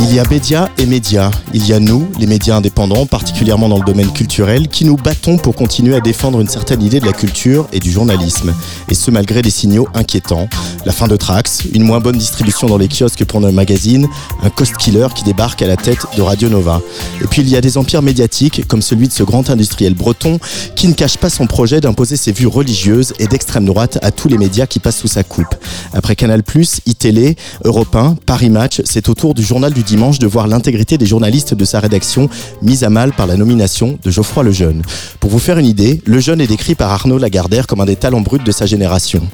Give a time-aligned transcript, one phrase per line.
[0.00, 1.30] Il y a médias et médias.
[1.52, 5.38] Il y a nous, les médias indépendants, particulièrement dans le domaine culturel, qui nous battons
[5.38, 8.54] pour continuer à défendre une certaine idée de la culture et du journalisme.
[8.88, 10.48] Et ce, malgré des signaux inquiétants.
[10.86, 14.06] La fin de Trax, une moins bonne distribution dans les kiosques pour nos magazines,
[14.42, 16.80] un cost killer qui débarque à la tête de Radio Nova.
[17.20, 20.38] Et puis il y a des empires médiatiques, comme celui de ce grand industriel breton,
[20.76, 24.28] qui ne cache pas son projet d'imposer ses vues religieuses et d'extrême droite à tous
[24.28, 25.54] les médias qui passent sous sa coupe.
[25.92, 26.42] Après Canal+,
[26.86, 30.98] iTélé, Europe 1, Paris Match, c'est au tour du journal du dimanche de voir l'intégrité
[30.98, 32.28] des journalistes de sa rédaction
[32.60, 34.82] mise à mal par la nomination de Geoffroy Lejeune.
[35.18, 38.20] Pour vous faire une idée, Lejeune est décrit par Arnaud Lagardère comme un des talents
[38.20, 39.26] bruts de sa génération.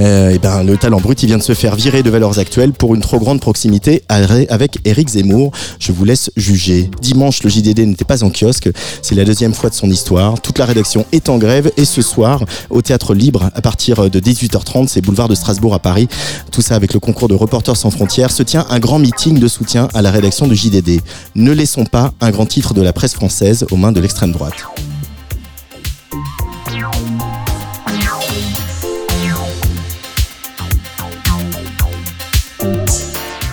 [0.00, 2.72] Euh, et ben, le talent brut, il vient de se faire virer de valeurs actuelles
[2.72, 5.52] pour une trop grande proximité avec Éric Zemmour.
[5.78, 6.90] Je vous laisse juger.
[7.02, 8.70] Dimanche, le JDD n'était pas en kiosque.
[9.02, 10.40] C'est la deuxième fois de son histoire.
[10.40, 14.20] Toute la rédaction est en grève et ce soir, au Théâtre Libre, à partir de
[14.20, 16.08] 18h30, c'est boulevard de Strasbourg à Paris.
[16.50, 19.48] Tout ça avec le concours de Reporters sans frontières, se tient un grand meeting de
[19.48, 21.00] soutien à la rédaction de JDD.
[21.34, 24.66] Ne laissons pas un grand titre de la presse française aux mains de l'extrême droite.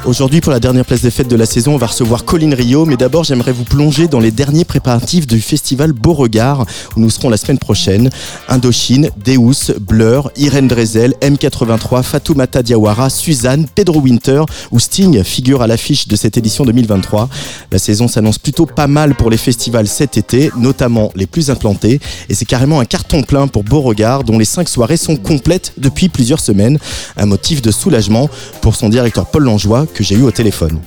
[0.06, 2.86] Aujourd'hui, pour la dernière place des fêtes de la saison, on va recevoir Colline Rio.
[2.86, 7.28] Mais d'abord, j'aimerais vous plonger dans les derniers préparatifs du festival Beauregard, où nous serons
[7.28, 8.12] la semaine prochaine.
[8.48, 15.68] Indochine, Deus, Blur, Irène Drezel, M83, Fatoumata Diawara, Suzanne, Pedro Winter ou Sting figurent à
[15.68, 17.28] l'affiche de cette édition 2023.
[17.72, 22.00] La saison s'annonce plutôt pas mal pour les festivals cet été, notamment les plus implantés.
[22.30, 26.10] Et c'est carrément un carton plein pour Beauregard, dont les cinq soirées sont complètes depuis
[26.10, 26.78] plusieurs semaines.
[27.18, 28.30] Un motif de soulagement
[28.62, 30.80] pour son directeur Paul Langeois, que j'ai eu au téléphone.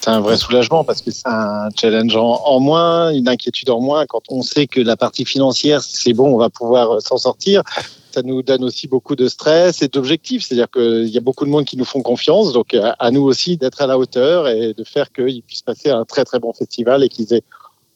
[0.00, 4.04] C'est un vrai soulagement parce que c'est un challenge en, moins, une inquiétude en moins.
[4.06, 7.62] Quand on sait que la partie financière, c'est bon, on va pouvoir s'en sortir.
[8.10, 10.44] Ça nous donne aussi beaucoup de stress et d'objectifs.
[10.44, 12.52] C'est-à-dire qu'il y a beaucoup de monde qui nous font confiance.
[12.52, 16.04] Donc, à nous aussi d'être à la hauteur et de faire qu'ils puissent passer un
[16.04, 17.44] très, très bon festival et qu'ils aient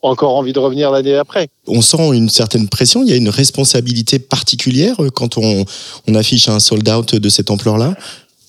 [0.02, 1.48] encore envie de revenir l'année après.
[1.66, 5.64] On sent une certaine pression, il y a une responsabilité particulière quand on,
[6.08, 7.94] on affiche un sold out de cette ampleur-là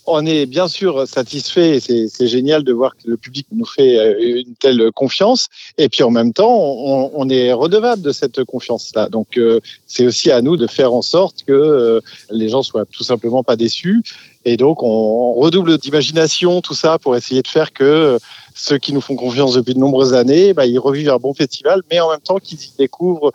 [0.05, 4.41] on est bien sûr satisfait, c'est génial de voir que le public nous fait euh,
[4.45, 5.47] une telle confiance,
[5.77, 9.07] et puis en même temps, on, est redevable de cette confiance-là.
[9.09, 12.85] Donc euh, c'est aussi à nous de faire en sorte que euh, les gens soient
[12.85, 14.03] tout simplement pas déçus,
[14.45, 18.19] et donc on redouble d'imagination, tout ça, pour essayer de faire que
[18.55, 21.81] ceux qui nous font confiance depuis de nombreuses années, bah, ils revivent un bon festival,
[21.89, 23.31] mais en même temps qu'ils y découvrent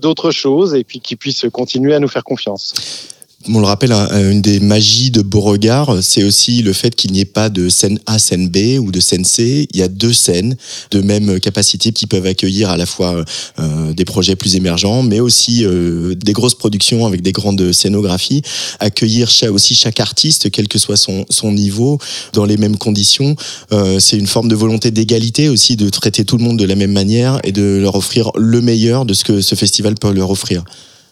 [0.00, 3.11] d'autres choses et puis qu'ils puissent continuer à nous faire confiance
[3.48, 7.24] on le rappelle, une des magies de Beauregard, c'est aussi le fait qu'il n'y ait
[7.24, 9.68] pas de scène A, scène B ou de scène C.
[9.72, 10.56] Il y a deux scènes
[10.90, 13.24] de même capacité qui peuvent accueillir à la fois
[13.58, 18.42] euh, des projets plus émergents, mais aussi euh, des grosses productions avec des grandes scénographies.
[18.80, 21.98] Accueillir aussi chaque artiste, quel que soit son, son niveau,
[22.32, 23.36] dans les mêmes conditions.
[23.72, 26.74] Euh, c'est une forme de volonté d'égalité aussi, de traiter tout le monde de la
[26.74, 30.30] même manière et de leur offrir le meilleur de ce que ce festival peut leur
[30.30, 30.64] offrir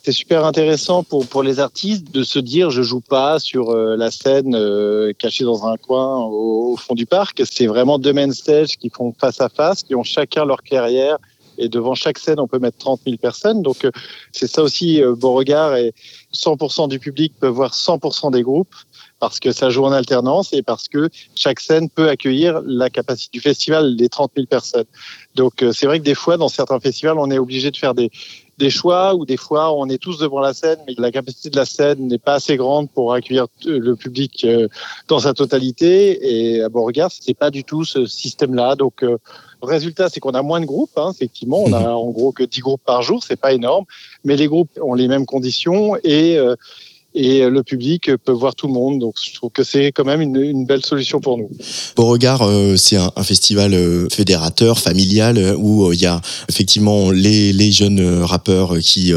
[0.03, 3.97] c'est super intéressant pour, pour les artistes de se dire je joue pas sur euh,
[3.97, 7.43] la scène euh, cachée dans un coin au, fond du parc.
[7.45, 11.19] C'est vraiment deux main stage qui font face à face, qui ont chacun leur carrière.
[11.59, 13.61] Et devant chaque scène, on peut mettre 30 000 personnes.
[13.61, 13.91] Donc, euh,
[14.33, 15.77] c'est ça aussi, Beauregard.
[15.77, 15.93] Et
[16.33, 18.75] 100% du public peut voir 100% des groupes
[19.19, 23.37] parce que ça joue en alternance et parce que chaque scène peut accueillir la capacité
[23.37, 24.87] du festival, les 30 000 personnes.
[25.35, 28.11] Donc c'est vrai que des fois, dans certains festivals, on est obligé de faire des,
[28.61, 31.57] des choix où des fois on est tous devant la scène, mais la capacité de
[31.57, 34.69] la scène n'est pas assez grande pour accueillir le public euh,
[35.09, 35.91] dans sa totalité.
[36.33, 38.77] Et à Beauregard, c'est pas du tout ce système-là.
[38.77, 39.17] Donc, euh,
[39.63, 40.97] le résultat, c'est qu'on a moins de groupes.
[40.97, 41.87] Hein, effectivement, on a mhm.
[41.87, 43.87] en gros que 10 groupes par jour, c'est pas énorme,
[44.25, 46.55] mais les groupes ont les mêmes conditions et euh,
[47.15, 49.01] et le public peut voir tout le monde.
[49.01, 51.51] Donc je trouve que c'est quand même une, belle solution pour nous.
[51.97, 57.53] Beauregard, euh, c'est un, festival euh, fédérateur, familial, euh, où il y a effectivement les,
[57.53, 59.13] les jeunes rappeurs qui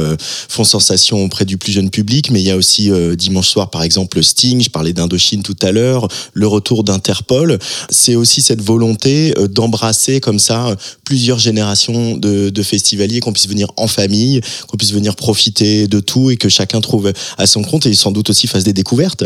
[0.50, 3.84] font sensation auprès du plus jeune public, mais il y a aussi dimanche soir par
[3.84, 7.60] exemple Sting, je parlais d'Indochine tout à l'heure, le retour d'Interpol.
[7.90, 10.76] C'est aussi cette volonté d'embrasser comme ça
[11.06, 16.00] plusieurs générations de, de festivaliers, qu'on puisse venir en famille, qu'on puisse venir profiter de
[16.00, 19.26] tout et que chacun trouve à son compte et sans doute aussi fasse des découvertes.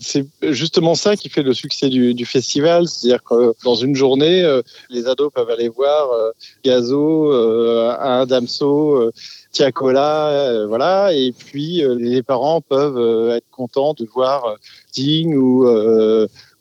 [0.00, 4.62] c'est justement ça qui fait le succès du, festival, c'est-à-dire que dans une journée, euh,
[4.90, 6.30] les ados peuvent aller voir euh,
[6.64, 9.12] Gazo, euh, Damso, euh,
[9.52, 14.56] Tiakola, euh, voilà, et puis les parents peuvent être contents de voir
[14.92, 15.66] Ding ou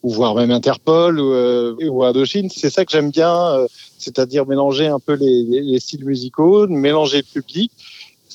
[0.04, 1.34] ou voir même Interpol ou,
[1.82, 2.50] ou Indochine.
[2.50, 3.66] C'est ça que j'aime bien,
[3.98, 7.72] c'est-à-dire mélanger un peu les, les, styles musicaux, mélanger le public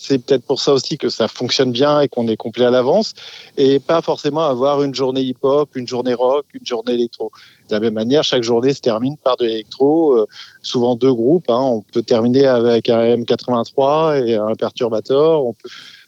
[0.02, 3.14] c'est peut-être pour ça aussi que ça fonctionne bien et qu'on est complet à l'avance,
[3.56, 7.31] et pas forcément avoir une journée hip-hop, une journée rock, une journée électro.
[7.69, 10.26] De la même manière, chaque journée se termine par de l'électro, euh,
[10.60, 11.49] souvent deux groupes.
[11.49, 11.60] Hein.
[11.60, 15.43] On peut terminer avec un M83 et un perturbateur.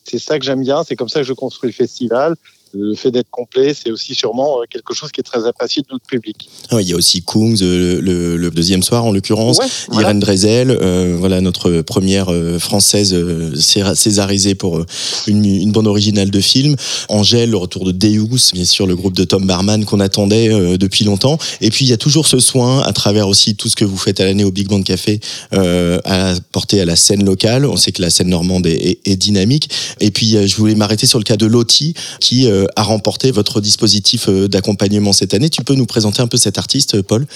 [0.03, 2.35] C'est ça que j'aime bien, c'est comme ça que je construis le festival
[2.75, 5.89] le fait d'être complet, c'est aussi sûrement euh, quelque chose qui est très apprécié de
[5.91, 6.49] notre public.
[6.71, 9.59] Ah il y a aussi Kungs euh, le, deuxième soir en l'occurrence,
[9.93, 13.15] Irène Drezel, euh, voilà notre première française
[13.95, 14.85] césarisée pour
[15.27, 16.77] une, une, bande originale de film.
[17.09, 21.05] Angèle, le retour de Deus, bien sûr le groupe de Tom Barman qu'on attendait depuis
[21.05, 21.39] longtemps.
[21.61, 23.97] Et puis il y a toujours ce soin à travers aussi tout ce que vous
[23.97, 25.21] faites à l'année au Big Band Café
[25.53, 27.67] à porter à la scène locale.
[27.67, 29.71] On sait que la scène normande est, est, dynamique.
[30.01, 33.61] Et puis je voulais m'arrêter sur le cas de Loti qui a euh, remporté votre
[33.61, 35.51] dispositif euh, d'accompagnement cette année.
[35.51, 37.27] Tu peux nous présenter un peu cet artiste, Paul?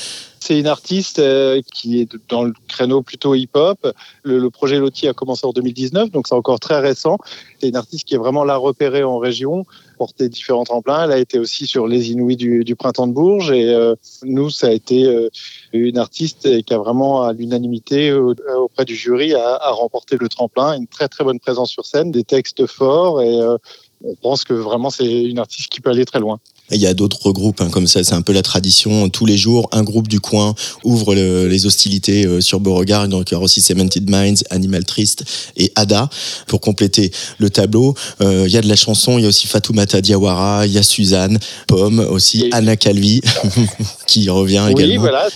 [0.41, 3.93] C'est une artiste euh, qui est dans le créneau plutôt hip-hop.
[4.23, 7.19] Le, projet Loti a commencé en 2019, donc c'est encore très récent.
[7.61, 9.67] C'est une artiste qui est vraiment la repérée en région,
[9.99, 11.05] porté différents tremplins.
[11.05, 13.51] Elle a été aussi sur les Inouïs du, printemps de Bourges.
[13.51, 13.93] Et
[14.23, 15.29] nous, ça a été
[15.73, 20.75] une artiste qui a vraiment, à l'unanimité auprès du jury, a, a, remporté le tremplin.
[20.75, 23.41] Une très très bonne présence sur scène, des textes forts et
[24.03, 26.39] on pense que vraiment c'est une artiste qui peut aller très loin.
[26.70, 29.09] Il y a d'autres groupes hein, comme ça, c'est un peu la tradition.
[29.09, 30.55] Tous les jours, un groupe du coin
[30.85, 33.09] ouvre les hostilités euh, sur Beauregard.
[33.09, 35.25] Donc il y aura aussi Cemented Minds, Animal Trist
[35.56, 36.11] et Ada
[36.47, 37.94] pour compléter le tableau.
[38.20, 40.79] Euh, il y a de la chanson, il y a aussi Fatoumata Diawara, il y
[40.79, 43.23] a Suzanne, Pomme, aussi Anna Calvi
[44.06, 44.93] qui revient également.
[44.93, 45.29] Oui, voilà,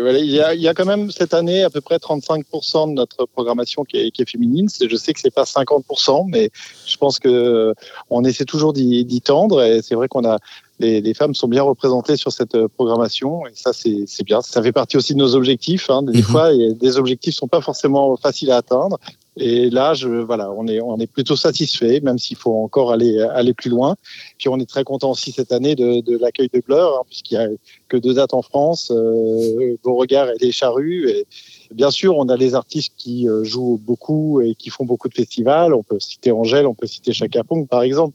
[0.00, 2.90] voilà il, y a, il, y a, quand même cette année à peu près 35%
[2.90, 4.68] de notre programmation qui est, qui est féminine.
[4.80, 6.50] Je sais que c'est pas 50%, mais
[6.86, 7.74] je pense que
[8.08, 10.38] on essaie toujours d'y tendre et c'est vrai qu'on a
[10.80, 14.40] les, femmes sont bien représentées sur cette euh, programmation et ça c'est bien.
[14.40, 15.90] Ça fait partie aussi de nos objectifs.
[15.90, 16.02] Hein.
[16.02, 16.24] Des mhm.
[16.24, 18.98] fois, des objectifs sont pas forcément faciles à atteindre.
[19.36, 23.20] Et là, je, voilà, on est, on est plutôt satisfait, même s'il faut encore aller,
[23.32, 23.96] aller plus loin.
[24.38, 27.38] Puis on est très content aussi cette année de, de l'accueil de Blur, hein, puisqu'il
[27.38, 27.48] n'y a
[27.88, 31.08] que deux dates en France, euh, Beauregard et les Charrues.
[31.08, 31.26] Et
[31.72, 35.14] bien sûr, on a les artistes qui euh, jouent beaucoup et qui font beaucoup de
[35.14, 35.74] festivals.
[35.74, 38.14] On peut citer Angèle, on peut citer Chaka Pong, par exemple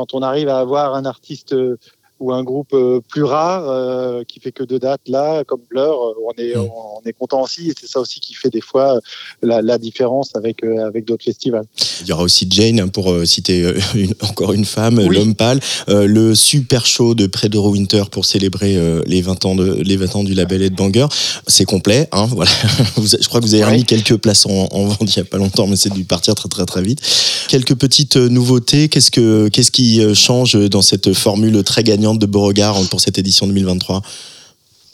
[0.00, 1.54] quand on arrive à avoir un artiste
[2.20, 5.82] ou un groupe euh, plus rare euh, qui fait que deux dates là, comme Blur,
[5.82, 6.60] euh, on est mm.
[6.60, 9.00] on est content aussi et c'est ça aussi qui fait des fois
[9.42, 11.64] la, la différence avec avec d'autres festivals.
[12.02, 16.34] Il y aura aussi Jane hein, pour citer une, encore une femme, l'homme pâle, le
[16.34, 20.34] super show de Predro Winter pour célébrer les 20 ans de les 20 ans du
[20.34, 21.06] label Ed Banger.
[21.46, 22.50] C'est complet, hein, voilà.
[22.96, 25.38] je crois que vous avez remis quelques places en, en, vente il y a pas
[25.38, 27.00] longtemps, mais c'est dû partir très très très vite.
[27.48, 28.88] Quelques petites nouveautés.
[28.88, 33.46] Qu'est-ce que qu'est-ce qui change dans cette formule très gagnante de Beauregard pour cette édition
[33.46, 34.02] 2023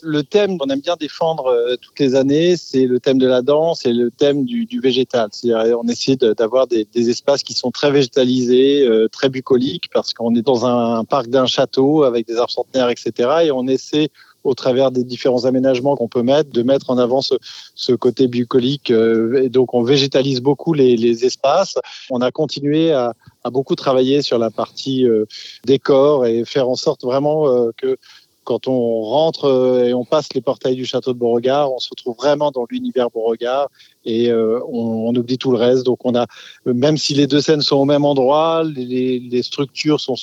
[0.07, 3.43] le thème qu'on aime bien défendre euh, toutes les années, c'est le thème de la
[3.43, 5.31] danse et le thème du, végétal.
[5.45, 10.43] On essaie d'avoir des, espaces qui sont très végétalisés, euh, très bucoliques, parce qu'on est
[10.43, 13.31] dans un, parc d'un château avec des arbres centenaires, etc.
[13.45, 14.09] Et on essaie
[14.47, 18.91] au travers des différents aménagements qu'on peut mettre, de mettre en avant ce, côté bucolique.
[18.91, 21.77] Euh, donc, on végétalise beaucoup les, espaces.
[22.11, 23.15] On a continué à,
[23.51, 25.25] beaucoup travailler sur la partie euh,
[25.65, 27.97] décor et faire en sorte vraiment euh, que
[28.45, 32.15] quand on rentre et on passe les portails du château de Beauregard, on se retrouve
[32.17, 33.69] vraiment dans l'univers Beauregard
[34.05, 35.85] et on, oublie tout le reste.
[35.85, 36.27] Donc on a,
[36.65, 40.15] même si les deux scènes sont au même endroit, les structures sont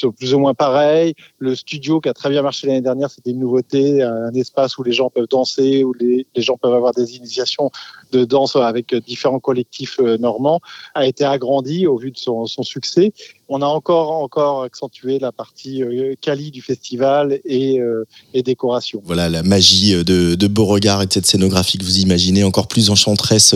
[0.00, 1.14] sont plus ou moins pareils.
[1.38, 4.82] Le studio qui a très bien marché l'année dernière, c'était une nouveauté, un espace où
[4.82, 7.70] les gens peuvent danser, où les, gens peuvent avoir des initiations
[8.12, 10.60] de danse avec différents collectifs euh, normands,
[10.94, 13.12] a été agrandi au vu de son succès
[13.48, 19.02] on a encore, encore accentué la partie euh, quali du festival et, euh, et, décoration.
[19.04, 22.68] Voilà la magie euh, de, de Beauregard et de cette scénographie que vous imaginez, encore
[22.68, 23.54] plus enchanteresse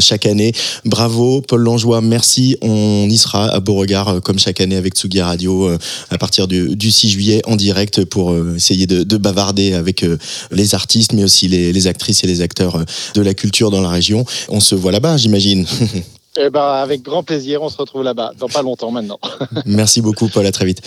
[0.00, 0.52] chaque année.
[0.84, 2.56] Bravo Paul Langeois, merci.
[2.62, 5.70] On y sera à Beauregard comme chaque année avec Tsugi Radio
[6.10, 10.04] à partir du, du, 6 juillet en direct pour essayer de, de bavarder avec
[10.50, 12.84] les artistes mais aussi les, les actrices et les acteurs
[13.14, 14.24] de la culture dans la région.
[14.48, 15.66] On se voit là-bas, j'imagine.
[16.40, 19.18] Eh ben, avec grand plaisir, on se retrouve là-bas, dans pas longtemps maintenant.
[19.66, 20.46] Merci beaucoup, Paul.
[20.46, 20.82] À très vite.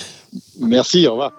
[0.60, 1.34] Merci, au revoir.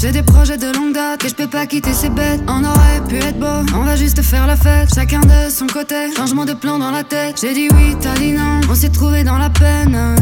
[0.00, 2.40] J'ai des projets de longue date et je peux pas quitter ces bêtes.
[2.48, 4.88] On aurait pu être beau, on va juste faire la fête.
[4.94, 7.38] Chacun de son côté, changement de plan dans la tête.
[7.38, 10.16] J'ai dit oui, t'as dit non, on s'est trouvé dans la peine.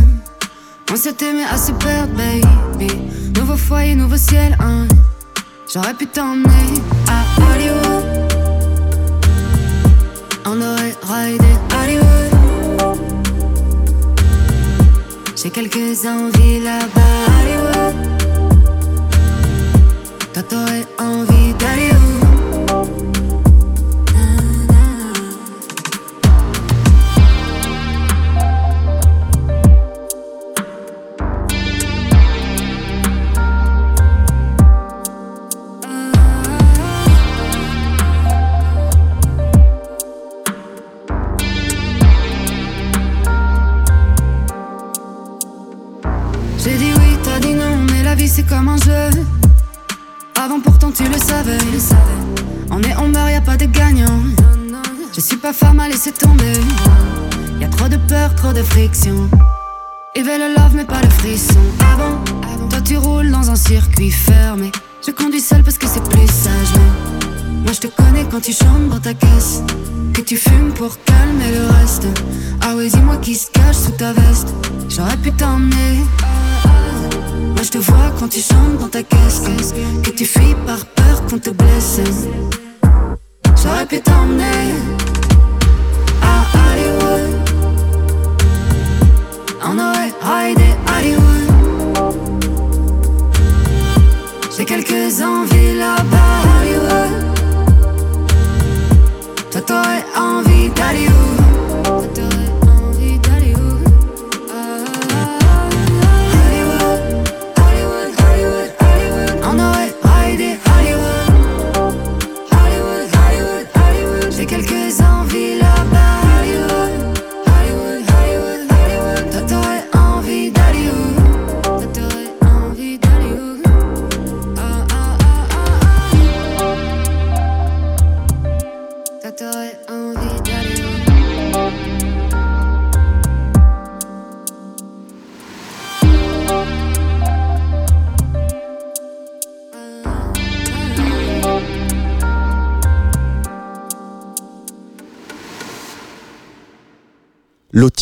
[0.91, 2.93] On s'est aimé à se perdre, baby.
[3.37, 4.89] Nouveau foyer, nouveau ciel, hein.
[5.73, 6.49] J'aurais pu t'emmener
[7.07, 8.05] à Hollywood.
[10.45, 11.45] On aurait raidé
[11.81, 12.99] Hollywood.
[15.41, 16.98] J'ai quelques envies là-bas,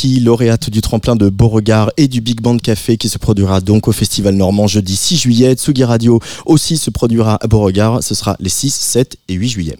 [0.07, 3.93] Lauréate du tremplin de Beauregard et du Big Band Café qui se produira donc au
[3.93, 5.55] Festival Normand jeudi 6 juillet.
[5.55, 8.03] Tsugi Radio aussi se produira à Beauregard.
[8.03, 9.79] Ce sera les 6, 7 et 8 juillet.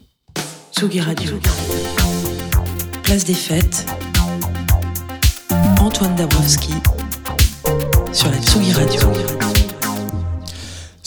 [0.77, 1.31] Tsugi Radio.
[3.03, 3.87] Place des fêtes.
[5.81, 6.75] Antoine Dabrowski
[8.13, 9.56] sur la Tsugi Radio.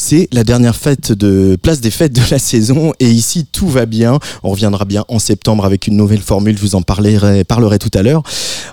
[0.10, 3.86] C'est la dernière fête de place des fêtes de la saison et ici tout va
[3.86, 4.18] bien.
[4.42, 7.92] On reviendra bien en septembre avec une nouvelle formule, je vous en parlerai, parlerai tout
[7.94, 8.24] à l'heure.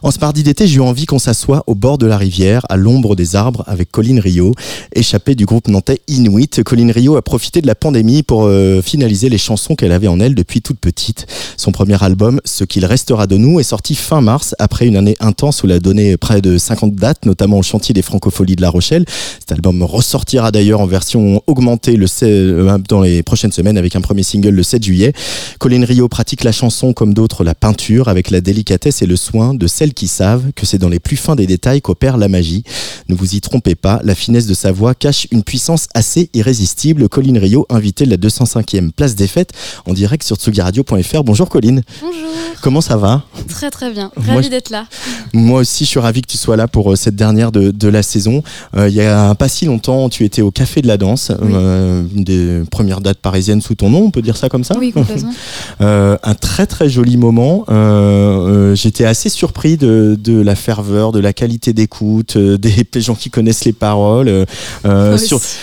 [0.03, 2.77] En ce mardi d'été, j'ai eu envie qu'on s'assoie au bord de la rivière, à
[2.77, 4.55] l'ombre des arbres, avec Colline Rio,
[4.95, 6.63] échappée du groupe nantais Inuit.
[6.63, 10.21] Colline Rio a profité de la pandémie pour euh, finaliser les chansons qu'elle avait en
[10.21, 11.27] elle depuis toute petite.
[11.59, 15.17] Son premier album, Ce qu'il restera de nous, est sorti fin mars, après une année
[15.21, 18.63] intense où elle a donné près de 50 dates, notamment au chantier des Francopholies de
[18.63, 19.05] La Rochelle.
[19.41, 23.97] Cet album ressortira d'ailleurs en version augmentée le 16 euh, dans les prochaines semaines avec
[23.97, 25.13] un premier single le 7 juillet.
[25.59, 29.55] Colline Rio pratique la chanson comme d'autres la peinture avec la délicatesse et le soin
[29.55, 32.65] de celles qui savent que c'est dans les plus fins des détails qu'opère la magie.
[33.09, 37.09] Ne vous y trompez pas, la finesse de sa voix cache une puissance assez irrésistible.
[37.09, 39.53] Colline Rio, invitée de la 205e place des fêtes
[39.87, 41.25] en direct sur tsugiradio.fr.
[41.25, 41.83] Bonjour Colline.
[42.01, 42.27] Bonjour.
[42.63, 43.23] Comment ça va?
[43.49, 44.11] Très très bien.
[44.17, 44.87] Ravi d'être là.
[45.33, 47.89] Moi aussi, je suis ravi que tu sois là pour euh, cette dernière de, de
[47.89, 48.43] la saison.
[48.77, 51.53] Euh, il y a pas si longtemps, tu étais au Café de la Danse, Oui.
[51.55, 54.93] euh, des premières dates parisiennes sous ton nom, on peut dire ça comme ça Oui,
[54.93, 55.33] complètement.
[55.81, 57.65] Euh, un très très joli moment.
[57.69, 63.31] Euh, J'étais assez surpris de, de la ferveur, de la qualité d'écoute, des gens qui
[63.31, 64.47] connaissent les paroles,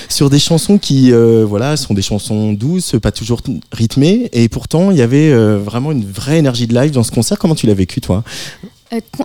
[0.10, 3.42] sur, des chansons qui voilà sont des chansons douces, pas toujours
[3.72, 7.38] rythmées, et pourtant il y avait vraiment une vraie énergie de live dans ce concert.
[7.40, 8.24] Comment tu l'as vécu toi?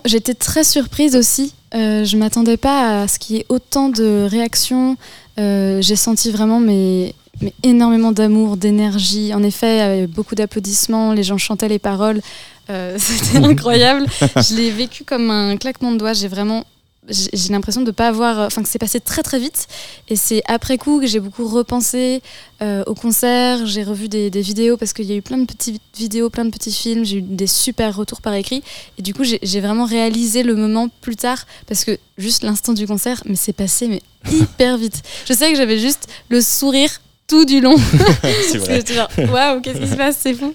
[0.05, 1.53] J'étais très surprise aussi.
[1.75, 4.97] Euh, je m'attendais pas à ce qu'il y ait autant de réactions.
[5.39, 9.33] Euh, J'ai senti vraiment mais, mais énormément d'amour, d'énergie.
[9.33, 11.13] En effet, il y avait beaucoup d'applaudissements.
[11.13, 12.21] Les gens chantaient les paroles.
[12.69, 14.05] Euh, C'était incroyable.
[14.21, 16.13] je l'ai vécu comme un claquement de doigts.
[16.13, 16.63] J'ai vraiment
[17.09, 19.67] j'ai l'impression de ne pas avoir, enfin que c'est passé très très vite.
[20.07, 22.21] Et c'est après coup que j'ai beaucoup repensé
[22.61, 23.65] euh, au concert.
[23.65, 26.45] J'ai revu des, des vidéos parce qu'il y a eu plein de petites vidéos, plein
[26.45, 27.05] de petits films.
[27.05, 28.63] J'ai eu des super retours par écrit.
[28.97, 32.85] Et du coup, j'ai vraiment réalisé le moment plus tard parce que juste l'instant du
[32.87, 34.01] concert, mais c'est passé mais
[34.31, 35.01] hyper vite.
[35.27, 37.75] Je sais que j'avais juste le sourire tout du long.
[38.51, 38.91] c'est.
[39.29, 40.17] Waouh, qu'est-ce qui se passe?
[40.21, 40.53] C'est fou.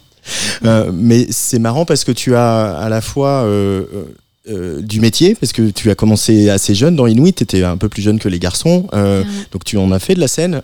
[0.65, 3.85] Euh, mais c'est marrant parce que tu as à la fois euh,
[4.49, 7.77] euh, du métier, parce que tu as commencé assez jeune dans Inuit, tu étais un
[7.77, 8.87] peu plus jeune que les garçons,
[9.53, 10.63] donc tu en as fait de la scène.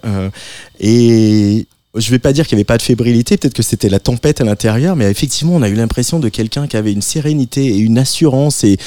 [0.81, 3.99] et je vais pas dire qu'il n'y avait pas de fébrilité, peut-être que c'était la
[3.99, 7.67] tempête à l'intérieur, mais effectivement, on a eu l'impression de quelqu'un qui avait une sérénité
[7.67, 8.79] et une assurance et,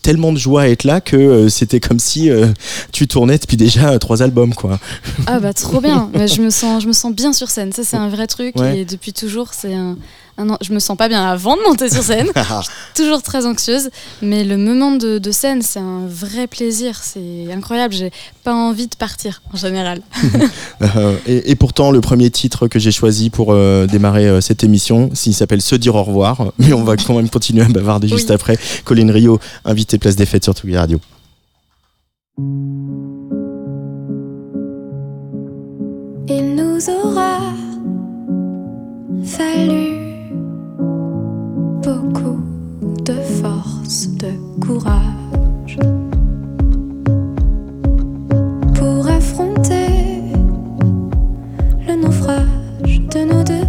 [0.00, 2.46] tellement de joie à être là que euh, c'était comme si euh,
[2.92, 4.78] tu tournais depuis déjà trois albums, quoi.
[5.26, 7.72] Ah bah trop bien, je me sens, je me sens bien sur scène.
[7.72, 9.96] Ça c'est un vrai truc et depuis toujours c'est un,
[10.38, 12.28] ah non, je me sens pas bien avant de monter sur scène.
[12.94, 13.90] toujours très anxieuse.
[14.22, 16.98] Mais le moment de, scène, c'est un vrai plaisir.
[17.02, 17.92] C'est incroyable.
[17.92, 18.10] J'ai
[18.42, 20.02] pas envie de partir en général.
[20.96, 25.10] Euh, et, pourtant, le premier titre que j'ai choisi pour euh, démarrer euh, cette émission,
[25.14, 26.52] s'il s'appelle Se dire au revoir.
[26.58, 28.58] Mais on va quand même continuer à bavarder juste après.
[28.84, 30.98] Colline Rio, invité Place des Fêtes sur Tsugi Radio.
[36.28, 37.38] Il nous aura
[39.24, 40.11] fallu
[41.82, 42.40] beaucoup
[43.04, 44.32] de force, de
[44.64, 45.78] courage
[48.74, 50.22] pour affronter
[51.86, 53.61] le naufrage de nos deux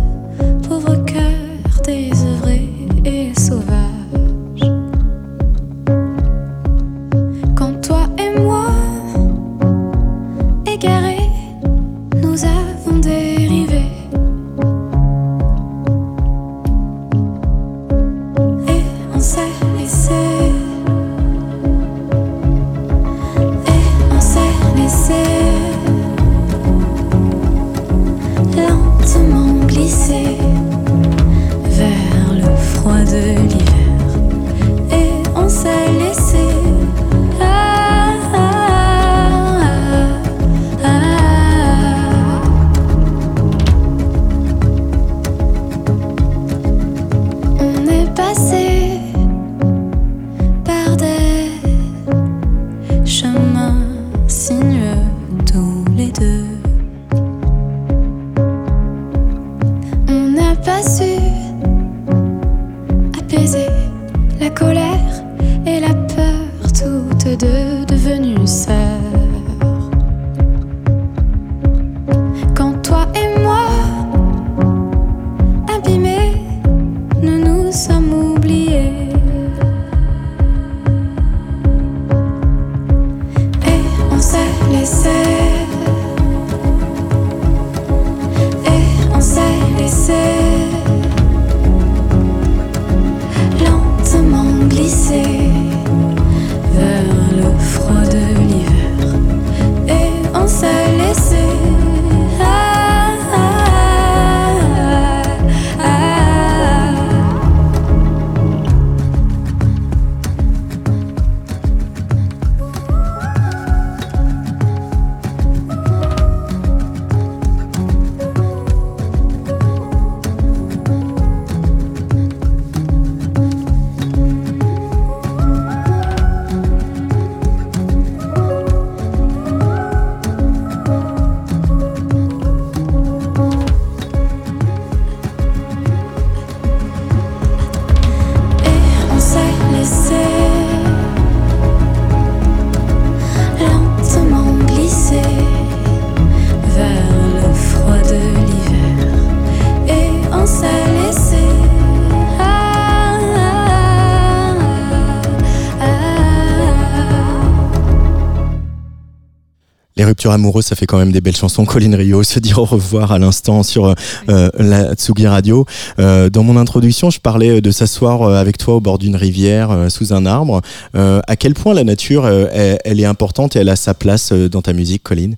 [160.32, 161.66] amoureux, ça fait quand même des belles chansons.
[161.66, 163.94] Colin Rio, se dire au revoir à l'instant sur
[164.30, 165.66] euh, la Tsugi Radio.
[166.00, 169.88] Euh, dans mon introduction, je parlais de s'asseoir euh, avec toi au bord d'une rivière,
[169.90, 170.62] sous un arbre.
[170.94, 174.74] à quel point la nature, elle, est importante et elle a sa place dans ta
[174.74, 175.32] musique, Colin?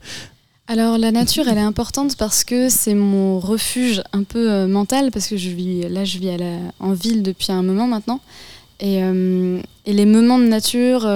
[0.67, 5.27] Alors la nature, elle est importante parce que c'est mon refuge un peu mental parce
[5.27, 6.31] que je vis là, je vis
[6.79, 8.19] en ville depuis un moment maintenant
[8.79, 9.01] et
[9.85, 11.07] les moments de nature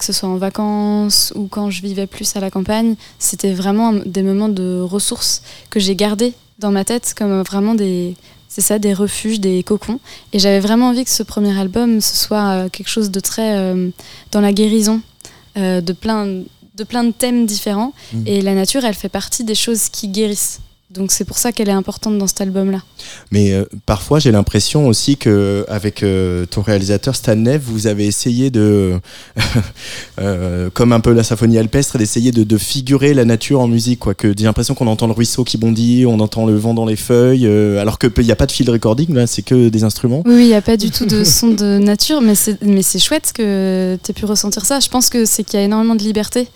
[0.00, 3.92] que ce soit en vacances ou quand je vivais plus à la campagne, c'était vraiment
[3.92, 8.16] des moments de ressources que j'ai gardés dans ma tête comme vraiment des,
[8.48, 10.00] c'est ça, des refuges, des cocons.
[10.32, 13.56] Et j'avais vraiment envie que ce premier album, ce soit euh, quelque chose de très
[13.56, 13.90] euh,
[14.32, 15.02] dans la guérison,
[15.58, 16.26] euh, de, plein,
[16.74, 17.92] de plein de thèmes différents.
[18.12, 18.26] Mmh.
[18.26, 20.60] Et la nature, elle fait partie des choses qui guérissent.
[20.90, 22.82] Donc c'est pour ça qu'elle est importante dans cet album-là.
[23.30, 28.06] Mais euh, parfois, j'ai l'impression aussi que avec euh, ton réalisateur Stan Neff, vous avez
[28.06, 28.98] essayé de,
[30.20, 34.00] euh, comme un peu la symphonie alpestre, d'essayer de, de, figurer la nature en musique.
[34.00, 34.14] Quoi.
[34.14, 36.96] Que j'ai l'impression qu'on entend le ruisseau qui bondit, on entend le vent dans les
[36.96, 37.46] feuilles,
[37.78, 40.24] alors qu'il n'y a pas de field recording, là, c'est que des instruments.
[40.26, 42.98] Oui, il n'y a pas du tout de son de nature, mais c'est mais c'est
[42.98, 44.80] chouette que tu aies pu ressentir ça.
[44.80, 46.48] Je pense que c'est qu'il y a énormément de liberté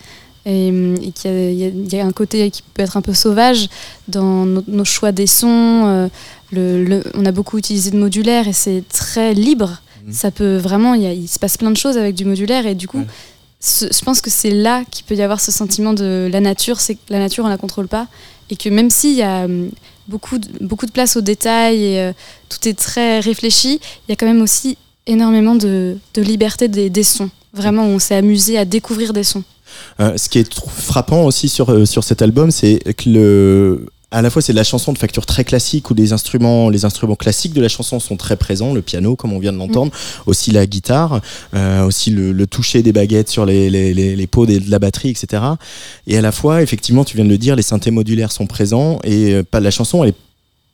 [0.46, 3.68] et, et qu'il y, y, a un côté qui peut être un peu sauvage
[4.08, 5.84] dans nos, nos choix des sons.
[5.86, 6.08] Euh,
[6.52, 9.80] le, le, on a beaucoup utilisé de modulaire et c'est très libre.
[10.06, 10.12] Mmh.
[10.12, 12.86] Ça peut vraiment, a, il se passe plein de choses avec du modulaire et du
[12.86, 13.06] coup, ouais.
[13.60, 16.80] ce, je pense que c'est là qu'il peut y avoir ce sentiment de la nature.
[16.80, 18.06] C'est que la nature, on la contrôle pas
[18.50, 19.70] et que même s'il y a hum,
[20.08, 22.12] beaucoup de, beaucoup de place aux détails et euh,
[22.50, 24.76] tout est très réfléchi, il y a quand même aussi
[25.06, 27.30] énormément de, de liberté des, des sons.
[27.54, 29.44] Vraiment, on s'est amusé à découvrir des sons.
[30.00, 34.22] Euh, ce qui est frappant aussi sur, euh, sur cet album, c'est que le, à
[34.22, 37.16] la fois c'est de la chanson de facture très classique où les instruments, les instruments
[37.16, 40.22] classiques de la chanson sont très présents, le piano comme on vient de l'entendre, mmh.
[40.30, 41.20] aussi la guitare,
[41.54, 44.78] euh, aussi le, le, toucher des baguettes sur les, les, les, les pots de la
[44.78, 45.42] batterie, etc.
[46.06, 48.98] Et à la fois, effectivement, tu viens de le dire, les synthés modulaires sont présents
[49.04, 50.23] et pas la chanson, elle est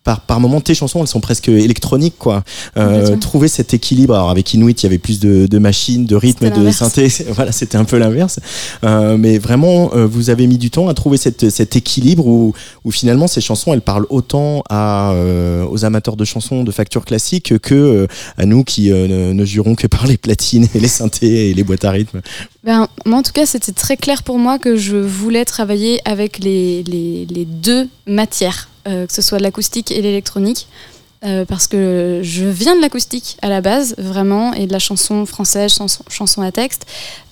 [0.04, 2.42] par, par moments, tes chansons, elles sont presque électroniques, quoi.
[2.76, 4.14] Euh, trouver cet équilibre.
[4.14, 7.08] Alors, avec Inuit, il y avait plus de, de machines, de rythmes, de synthé.
[7.34, 8.40] Voilà, c'était un peu l'inverse.
[8.84, 12.54] Euh, mais vraiment, euh, vous avez mis du temps à trouver cette, cet équilibre où,
[12.84, 17.04] où finalement, ces chansons, elles parlent autant à, euh, aux amateurs de chansons de facture
[17.04, 18.06] classique que euh,
[18.38, 21.54] à nous qui euh, ne, ne jurons que par les platines et les synthés et
[21.54, 22.20] les boîtes à rythme.
[22.62, 26.38] Ben, moi, en tout cas, c'était très clair pour moi que je voulais travailler avec
[26.38, 30.66] les, les, les deux matières euh, que ce soit l'acoustique et l'électronique.
[31.22, 35.26] Euh, parce que je viens de l'acoustique à la base, vraiment, et de la chanson
[35.26, 36.86] française, chanson, chanson à texte.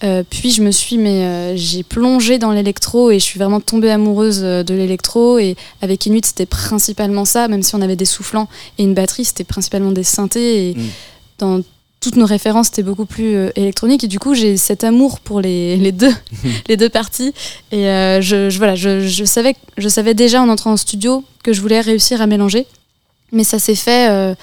[0.05, 3.61] Euh, puis je me suis, mais euh, j'ai plongé dans l'électro et je suis vraiment
[3.61, 5.39] tombée amoureuse de l'électro.
[5.39, 9.25] Et avec Inuit, c'était principalement ça, même si on avait des soufflants et une batterie,
[9.25, 10.69] c'était principalement des synthés.
[10.69, 10.83] Et mmh.
[11.39, 11.63] dans
[12.01, 15.41] toutes nos références étaient beaucoup plus euh, électroniques et du coup j'ai cet amour pour
[15.41, 16.15] les, les deux
[16.69, 17.33] les deux parties.
[17.73, 21.25] Et euh, je, je, voilà je, je, savais je savais déjà en entrant en studio
[21.43, 22.67] que je voulais réussir à mélanger.
[23.33, 24.35] Mais ça s'est fait euh,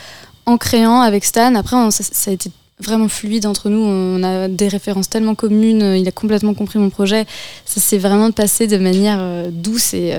[0.46, 1.56] en créant avec Stan.
[1.56, 3.80] Après on, ça, ça, a été vraiment fluide entre nous.
[3.80, 5.96] On a des références tellement communes.
[5.98, 7.26] Il a complètement compris mon projet.
[7.66, 10.14] Ça s'est vraiment passé de manière douce et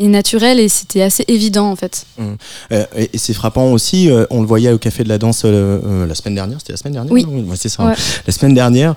[0.00, 2.06] et naturel et c'était assez évident en fait.
[2.18, 2.24] Mmh.
[2.72, 5.42] Euh, et, et c'est frappant aussi, euh, on le voyait au Café de la Danse
[5.44, 7.84] euh, la semaine dernière, c'était la semaine dernière Oui, ouais, c'est ça.
[7.84, 7.94] Ouais.
[8.26, 8.94] La semaine dernière,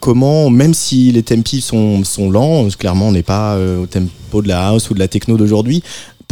[0.00, 4.48] comment, même si les tempi sont, sont lents, clairement on n'est pas au tempo de
[4.48, 5.82] la house ou de la techno d'aujourd'hui,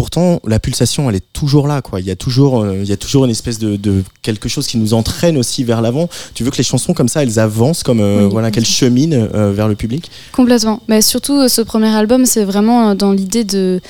[0.00, 2.00] pourtant la pulsation elle est toujours là quoi.
[2.00, 4.66] Il y a toujours euh, il y a toujours une espèce de, de, quelque chose
[4.66, 6.08] qui nous entraîne aussi vers l'avant.
[6.32, 9.28] Tu veux que les chansons comme ça elles avancent comme euh, oui, voilà qu'elles cheminent
[9.34, 10.10] euh, vers le public?
[10.32, 10.80] Complètement.
[10.88, 13.80] Mais surtout ce premier album c'est vraiment dans l'idée de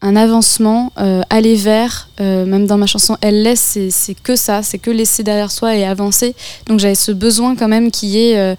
[0.00, 4.62] un avancement, euh, aller vers, euh, même dans ma chanson Elle laisse, c'est que ça,
[4.62, 6.34] c'est que laisser derrière soi et avancer.
[6.66, 8.54] Donc j'avais ce besoin quand même qui est, euh,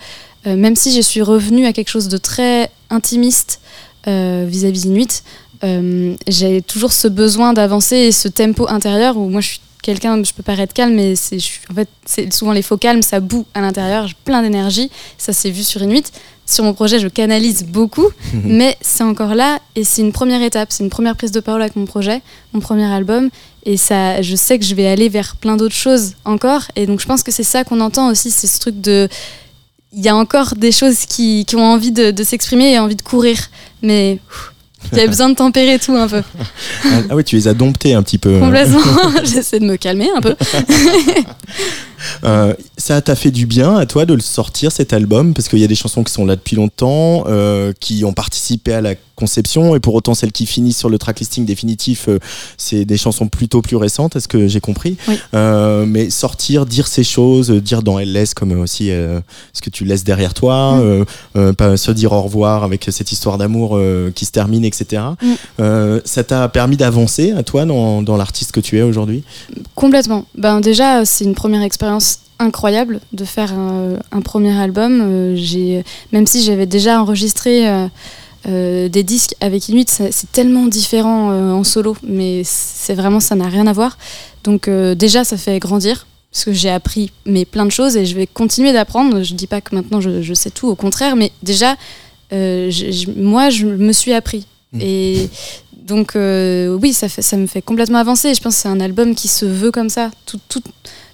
[0.46, 3.62] même si je suis revenue à quelque chose de très intimiste
[4.06, 5.24] vis-à-vis -vis Inuit,
[5.64, 10.22] euh, j'ai toujours ce besoin d'avancer et ce tempo intérieur où moi je suis quelqu'un,
[10.24, 11.38] je peux paraître calme, mais c'est
[11.70, 15.52] en fait, souvent les faux calmes, ça boue à l'intérieur, j'ai plein d'énergie, ça s'est
[15.52, 16.12] vu sur Inuit.
[16.46, 20.72] Sur mon projet, je canalise beaucoup, mais c'est encore là et c'est une première étape,
[20.72, 23.30] c'est une première prise de parole avec mon projet, mon premier album,
[23.66, 27.02] et ça, je sais que je vais aller vers plein d'autres choses encore, et donc
[27.02, 29.08] je pense que c'est ça qu'on entend aussi, c'est ce truc de
[29.94, 32.96] il y a encore des choses qui, qui ont envie de, de s'exprimer et envie
[32.96, 33.38] de courir,
[33.84, 34.18] mais
[34.98, 36.22] a besoin de tempérer tout un peu.
[36.86, 38.40] ah oui, tu les as domptés un petit peu.
[38.40, 38.80] Complètement.
[39.24, 40.36] J'essaie de me calmer un peu.
[42.24, 45.34] Euh, ça t'a fait du bien à toi de le sortir cet album?
[45.34, 48.74] Parce qu'il y a des chansons qui sont là depuis longtemps, euh, qui ont participé
[48.74, 52.20] à la conception et pour autant celles qui finissent sur le tracklisting définitif, euh,
[52.58, 54.96] c'est des chansons plutôt plus récentes, est-ce que j'ai compris?
[55.08, 55.20] Oui.
[55.34, 60.04] Mais sortir, dire ces choses, dire dans Elle laisse comme aussi ce que tu laisses
[60.04, 60.82] derrière toi,
[61.36, 61.54] mm.
[61.54, 63.80] pas se dire au revoir avec cette histoire d'amour
[64.16, 65.02] qui se termine, etc.
[65.22, 66.00] Mm.
[66.06, 69.24] ça t'a permis d'avancer à toi dans, dans l'artiste que tu es aujourd'hui?
[69.76, 70.26] Complètement.
[70.36, 71.89] Ben déjà c'est une première expérience
[72.40, 75.02] incroyable de faire un, un premier album.
[75.02, 77.88] Euh, j'ai, même si j'avais déjà enregistré euh,
[78.48, 83.36] euh, des disques avec Inuit, c'est tellement différent euh, en solo, mais c'est vraiment ça
[83.36, 83.98] n'a rien à voir.
[84.46, 88.06] Donc euh, déjà ça fait grandir parce que j'ai appris mais plein de choses et
[88.06, 89.24] je vais continuer d'apprendre.
[89.24, 91.76] Je dis pas que maintenant je, je, sais tout, au contraire, mais déjà
[92.32, 94.80] je, je, moi je me suis appris mmh.
[94.82, 95.30] et
[95.74, 98.34] donc oui ça, fait, ça me fait complètement avancer.
[98.34, 100.12] Je pense que c'est un album qui se veut comme ça.
[100.26, 100.62] Tout, tout,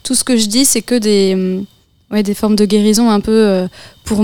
[0.05, 3.67] tout ce que je dis, c'est que des, formes de guérison un peu euh,
[4.05, 4.23] pour,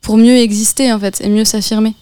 [0.00, 1.94] pour mieux exister en fait et mieux s'affirmer.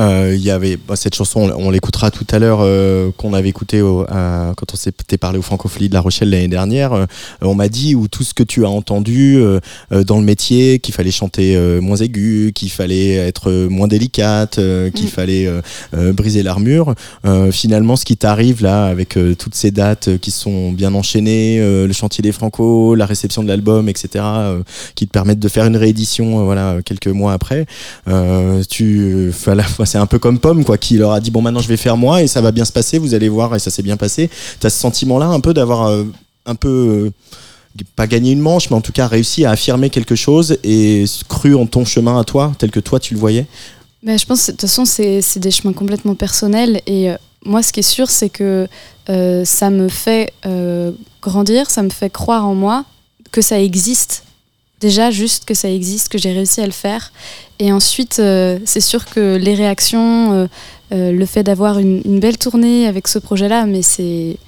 [0.00, 3.48] Euh, Il y avait bah, cette chanson, on, l'écoutera tout à l'heure, euh, qu'on avait
[3.50, 6.92] écouté au- à- quand on s'était parlé au Francophonie de La Rochelle l'année dernière.
[6.94, 7.06] Euh,
[7.42, 9.40] on m'a dit où tout ce que tu as entendu
[9.90, 14.90] dans le métier, qu'il fallait chanter euh, moins aigu, qu'il fallait être moins délicate, euh,
[14.90, 15.08] qu'il Mm.
[15.08, 15.48] fallait
[16.12, 16.94] briser l'armure.
[17.26, 21.86] Euh, finalement, ce qui t'arrive là, avec toutes ces dates qui sont bien enchaînées, euh,
[21.86, 24.62] le chantier des Franco, la réception de l'album, etc., euh,
[24.94, 27.66] qui te permettent de faire une réédition, voilà, quelques mois après.
[28.08, 31.60] Euh, tu, voilà, c'est un peu comme Pomme, quoi, qui leur a dit bon, maintenant
[31.60, 33.70] je vais faire moi et ça va bien se passer, vous allez voir, et ça
[33.70, 34.30] s'est bien passé.
[34.60, 36.04] T'as ce sentiment-là un peu d'avoir euh,
[36.46, 37.12] un peu
[37.78, 41.04] euh, pas gagné une manche, mais en tout cas réussi à affirmer quelque chose et
[41.28, 43.46] cru en ton chemin à toi, tel que toi tu le voyais?
[44.04, 46.80] Bah, je pense de toute façon, c'est des chemins complètement personnels.
[46.86, 48.68] Et euh, moi, ce qui est sûr, c'est que
[49.44, 50.32] ça me fait
[51.20, 52.84] grandir, ça me fait croire en moi
[53.32, 54.22] que ça existe.
[54.80, 57.12] Déjà, juste que ça existe, que j'ai réussi à le faire.
[57.58, 60.46] Et ensuite, euh, c'est sûr que les réactions, euh,
[60.92, 64.38] euh, le fait d'avoir une, belle tournée avec ce projet-là, mais c'est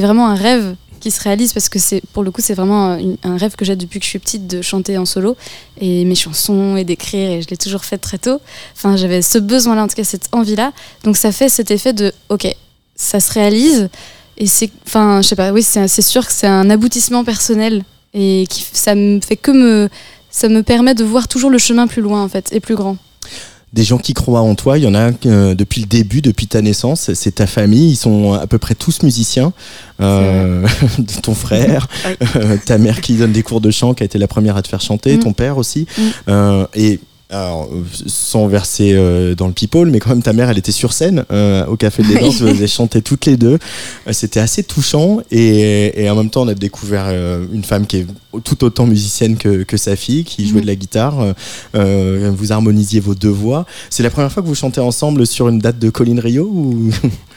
[0.00, 3.16] vraiment un rêve qui se réalise parce que c'est pour le coup c'est vraiment un,
[3.22, 5.36] un rêve que j'ai depuis que je suis petite de chanter en solo
[5.78, 8.40] et mes chansons et d'écrire et je l'ai toujours fait très tôt
[8.74, 10.72] Enfin, j'avais ce besoin-là, en tout cas cette envie-là.
[11.04, 12.48] Donc ça fait cet effet de, ok,
[12.96, 13.88] ça se réalise.
[14.38, 17.84] Et c'est, enfin, je sais pas, oui, c'est sûr que c'est un aboutissement personnel
[18.16, 19.88] et qui, ça me fait que me,
[20.30, 22.96] ça me permet de voir toujours le chemin plus loin en fait et plus grand.
[23.72, 24.78] des gens qui croient en toi.
[24.78, 27.12] Il y en a euh, depuis le début, depuis ta naissance.
[27.12, 27.90] C'est ta famille.
[27.90, 29.52] Ils sont à peu près tous musiciens.
[30.00, 30.66] Euh,
[31.22, 32.12] ton frère, Oui.
[32.36, 34.62] euh, ta mère qui donne des cours de chant, qui a été la première à
[34.62, 35.20] te faire chanter, Mm.
[35.20, 35.86] ton père aussi.
[35.98, 36.02] Mm.
[36.28, 37.68] Euh, et alors,
[38.06, 41.24] sans verser euh, dans le people, mais quand même ta mère, elle était sur scène
[41.32, 42.14] euh, au Café des.
[42.14, 43.58] Danses, vous avez chanté toutes les deux.
[44.06, 47.86] Euh, C'était assez touchant et, et en même temps, on a découvert euh, une femme
[47.86, 48.06] qui est
[48.44, 51.34] tout autant musicienne que, que sa fille, qui jouait de la guitare.
[51.74, 53.66] Euh, vous harmonisiez vos deux voix.
[53.90, 56.90] C'est la première fois que vous chantez ensemble sur une date de Colline Rio ou...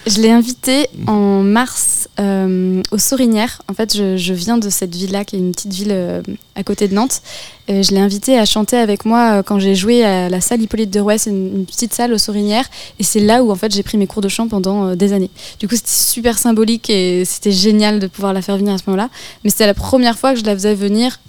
[0.08, 3.62] Je l'ai invité en mars euh, aux Sorinières.
[3.68, 6.22] En fait, je, viens de cette ville-là, qui est une petite ville euh,
[6.56, 7.22] à côté de Nantes.
[7.70, 10.90] Je l'ai invité à chanter avec moi euh, quand j'ai joué à la salle Hippolyte
[10.90, 11.18] de Rouet.
[11.28, 12.68] Une, petite salle aux Sorinières.
[12.98, 15.14] Et c'est là où en fait j'ai pris mes cours de chant pendant euh, des
[15.14, 15.30] années.
[15.60, 18.84] Du coup, c'était super symbolique et c'était génial de pouvoir la faire venir à ce
[18.88, 19.10] moment-là.
[19.44, 21.20] Mais c'était la première fois que je la faisais venir.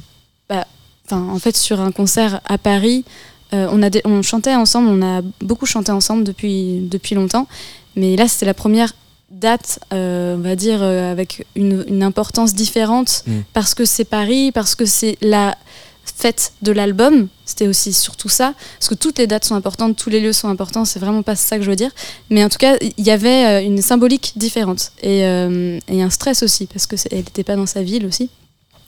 [0.49, 0.67] bah,
[1.11, 3.05] en fait, sur un concert à Paris.
[3.53, 7.49] On, on chantait ensemble, on a beaucoup chanté ensemble depuis, depuis longtemps.
[7.97, 8.93] Mais là, c'était la première
[9.31, 13.41] date, euh, on va dire, euh, avec une, une importance différente, Mm.
[13.53, 15.57] parce que c'est Paris, parce que c'est la
[16.05, 17.29] fête de l'album.
[17.45, 20.49] C'était aussi surtout ça, parce que toutes les dates sont importantes, tous les lieux sont
[20.49, 21.93] importants, c'est vraiment pas ça que je veux dire.
[22.29, 26.11] Mais en tout cas, il y avait euh, une symbolique différente et, euh, et un
[26.11, 28.31] stress aussi, parce qu'elle n'était pas dans sa ville aussi.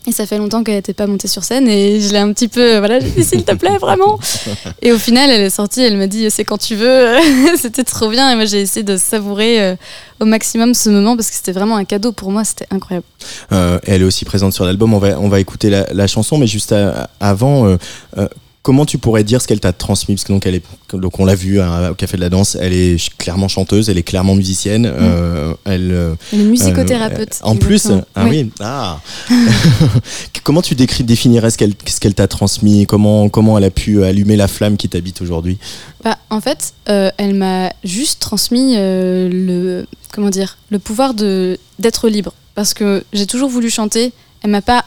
[0.06, 2.48] Et ça fait longtemps qu'elle n'était pas montée sur scène et je l'ai un petit
[2.48, 4.18] peu, voilà, j'ai dit s'il te plaît, vraiment.
[4.82, 7.14] Et au final, elle est sortie, elle m'a dit c'est quand tu veux.
[7.56, 9.76] c'était trop bien et moi j'ai essayé de savourer euh,
[10.18, 13.06] au maximum ce moment parce que c'était vraiment un cadeau pour moi, c'était incroyable.
[13.52, 14.92] Euh, elle est aussi présente sur l'album.
[14.92, 17.76] On va, on va écouter la, la chanson, mais juste à- avant, euh,
[18.18, 18.26] euh,
[18.62, 20.14] comment tu pourrais dire ce qu'elle t'a transmis?
[20.14, 22.57] Parce que donc elle est, donc on l'a vu hein, au Café de la Danse.
[22.61, 24.87] Elle est clairement chanteuse, elle est clairement musicienne.
[24.87, 25.90] euh, elle.
[25.92, 27.38] euh, Elle est musicothérapeute.
[27.42, 29.01] en plus, ah oui, ah.
[30.44, 32.87] comment tu décris, définirais ce qu'elle, ce qu'elle t'a transmis?
[32.87, 35.59] Comment, comment elle a pu allumer la flamme qui t'habite aujourd'hui?
[36.05, 41.59] Bah, en fait, euh, elle m'a juste transmis euh, le comment dire le pouvoir de
[41.79, 44.12] d'être libre parce que j'ai toujours voulu chanter.
[44.42, 44.85] Elle m'a pas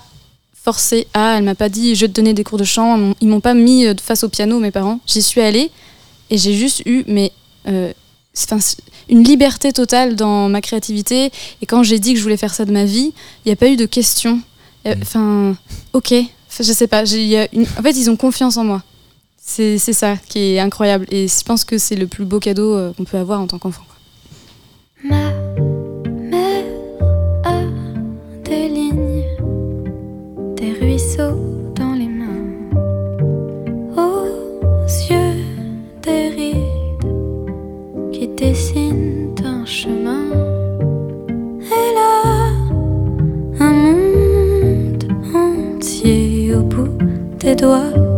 [0.66, 3.14] forcé à, elle m'a pas dit je vais te donner des cours de chant.
[3.22, 5.00] Ils m'ont pas mis euh, face au piano mes parents.
[5.08, 5.70] J'y suis allée
[6.32, 7.32] et j'ai juste eu mais
[7.68, 7.94] euh,
[9.08, 11.32] une liberté totale dans ma créativité.
[11.62, 13.14] Et quand j'ai dit que je voulais faire ça de ma vie,
[13.46, 14.42] il n'y a pas eu de question.
[14.88, 15.56] Euh, Enfin,
[15.94, 16.14] ok,
[16.60, 17.06] je sais pas.
[17.06, 18.82] j'ai- il y a une- En fait, ils ont confiance en moi.
[19.48, 21.06] C'est c'est ça qui est incroyable.
[21.12, 23.60] Et je pense que c'est le plus beau cadeau euh, qu'on peut avoir en tant
[23.60, 23.84] qu'enfant.
[25.04, 25.32] Ma
[38.56, 40.32] qui dessinent un chemin.
[41.60, 46.98] Elle a un monde entier au bout
[47.40, 48.15] des doigts.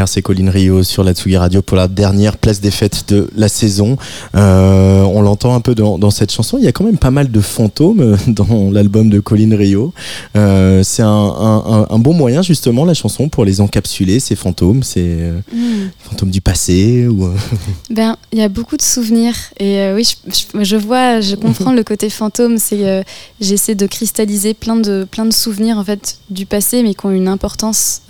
[0.00, 3.28] Mère, c'est Colline Rio sur la Tsugi Radio pour la dernière place des fêtes de
[3.36, 3.98] la saison.
[4.34, 6.56] Euh, on l'entend un peu dans, cette chanson.
[6.56, 9.92] Il y a quand même pas mal de fantômes dans l'album de Colline Rio.
[10.38, 14.82] Euh, c'est un, bon moyen justement la chanson pour les encapsuler ces fantômes.
[14.82, 15.90] C'est euh, mm.
[15.98, 17.28] fantômes du passé ou.
[17.90, 21.84] ben, il y a beaucoup de souvenirs et oui, je, je, vois, je comprends le
[21.84, 22.56] côté fantôme.
[22.56, 23.04] C'est
[23.38, 27.10] j'essaie de cristalliser plein de plein de souvenirs en fait du passé, mais qui ont
[27.10, 28.00] une importance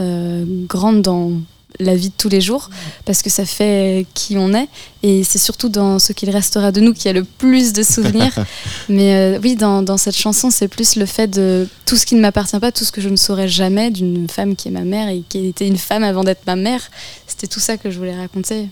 [0.68, 1.33] grande dans
[1.81, 2.71] la vie de tous les jours
[3.05, 4.69] parce que ça fait qui on est.
[5.03, 7.83] Et c'est surtout dans ce qu'il restera de nous qu'il y a le plus de
[7.83, 8.33] souvenirs.
[8.88, 12.14] Mais euh, oui dans, dans, cette chanson c'est plus le fait de tout ce qui
[12.14, 14.85] ne m'appartient pas tout ce que je ne saurais jamais d'une femme qui est ma
[14.85, 16.83] mère et qui était une femme avant d'être ma mère.
[17.27, 18.69] C'était tout ça que je voulais raconter.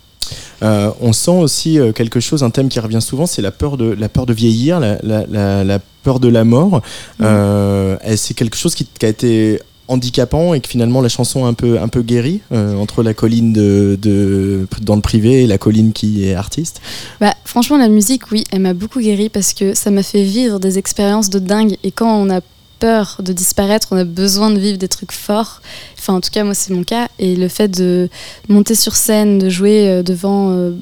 [0.63, 3.79] Euh, on sent aussi euh, quelque chose, un thème qui revient souvent, c'est la peur
[3.79, 6.83] de la peur de vieillir, la, la, peur de la mort.
[7.19, 11.81] c'est quelque chose qui, qui, a été handicapant et que finalement la chanson un peu,
[11.81, 15.93] un peu guérie euh, entre la colline de, de, dans le privé et la colline
[15.93, 16.81] qui est artiste?
[17.21, 20.61] Bah, Franchement, la musique, oui, elle m'a beaucoup guérie parce que ça m'a fait vivre
[20.61, 21.77] des expériences de dingue.
[21.83, 22.43] Et quand on a
[22.79, 25.63] peur de disparaître, on a besoin de vivre des trucs forts.
[25.99, 27.09] Enfin, en tout cas, moi, c'est mon cas.
[27.19, 28.11] Et le fait de
[28.51, 30.73] monter sur scène, de jouer euh, devant euh,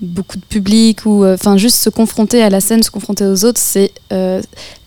[0.00, 3.60] beaucoup de public, ou enfin, juste se confronter à la scène, se confronter aux autres,
[3.60, 3.92] c'est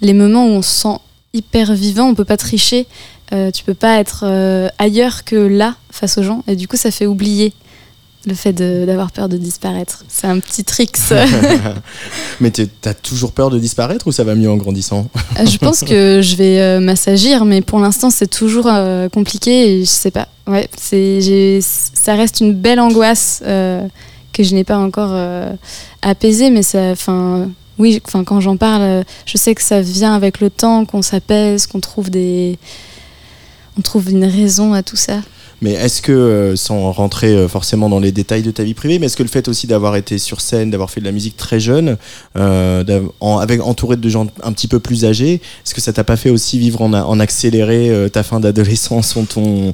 [0.02, 0.98] les moments où on se sent
[1.34, 2.88] hyper vivant, on peut pas tricher.
[3.34, 6.76] Euh, tu peux pas être euh, ailleurs que là face aux gens et du coup
[6.76, 7.54] ça fait oublier
[8.26, 10.04] le fait d'avoir peur de disparaître.
[10.08, 10.96] C'est un petit trick.
[12.40, 15.08] mais t'as toujours peur de disparaître ou ça va mieux en grandissant
[15.40, 18.70] euh, Je pense que je vais m'assagir, mais pour l'instant c'est toujours
[19.12, 20.28] compliqué et je sais pas.
[20.46, 25.18] Ouais, ça reste une belle angoisse que je n'ai pas encore
[26.04, 30.42] apaisée, mais ça, enfin, oui, enfin quand j'en parle, je sais que ça vient avec
[30.42, 32.60] le temps, qu'on s'apaise, qu'on trouve des
[33.78, 35.22] on trouve une raison à tout ça.
[35.62, 38.98] Mais est-ce que, euh, sans rentrer euh, forcément dans les détails de ta vie privée,
[38.98, 41.38] mais est-ce que le fait aussi d'avoir été sur scène, d'avoir fait de la musique
[41.38, 41.98] très jeune,
[42.36, 42.84] euh,
[43.40, 46.32] avec entouré de gens un petit peu plus âgés, est-ce que ça t'a pas fait
[46.32, 49.74] aussi vivre en, accéléré ta fin d'adolescence ou ton,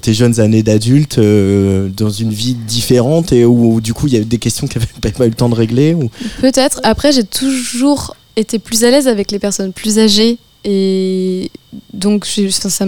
[0.00, 4.20] tes jeunes années d'adulte dans une vie différente et où, du coup il y a
[4.20, 6.10] des questions que tu pas eu le temps de régler ou...
[6.40, 6.80] Peut-être.
[6.82, 11.50] Après, j'ai toujours été plus à l'aise avec les personnes plus âgées et
[11.92, 12.84] donc, ça,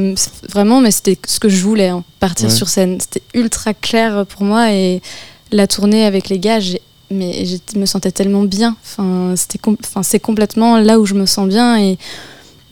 [0.48, 3.01] vraiment, mais c'était ce que je voulais, hein, partir sur scène.
[3.01, 5.03] C'était ultra clair pour moi et
[5.51, 6.61] la tournée avec les gars,
[7.11, 8.76] mais je me sentais tellement bien.
[8.84, 11.99] Enfin, c'était, enfin, c'est complètement là où je me sens bien et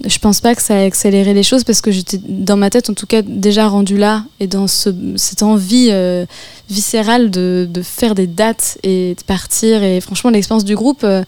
[0.05, 2.91] je pense pas que ça a accéléré les choses parce que j'étais dans ma tête
[2.91, 6.27] en tout cas déjà rendu là et dans ce, cette envie euh,
[6.68, 11.22] viscérale de, de, faire des dates et de partir et franchement l'expérience du groupe euh,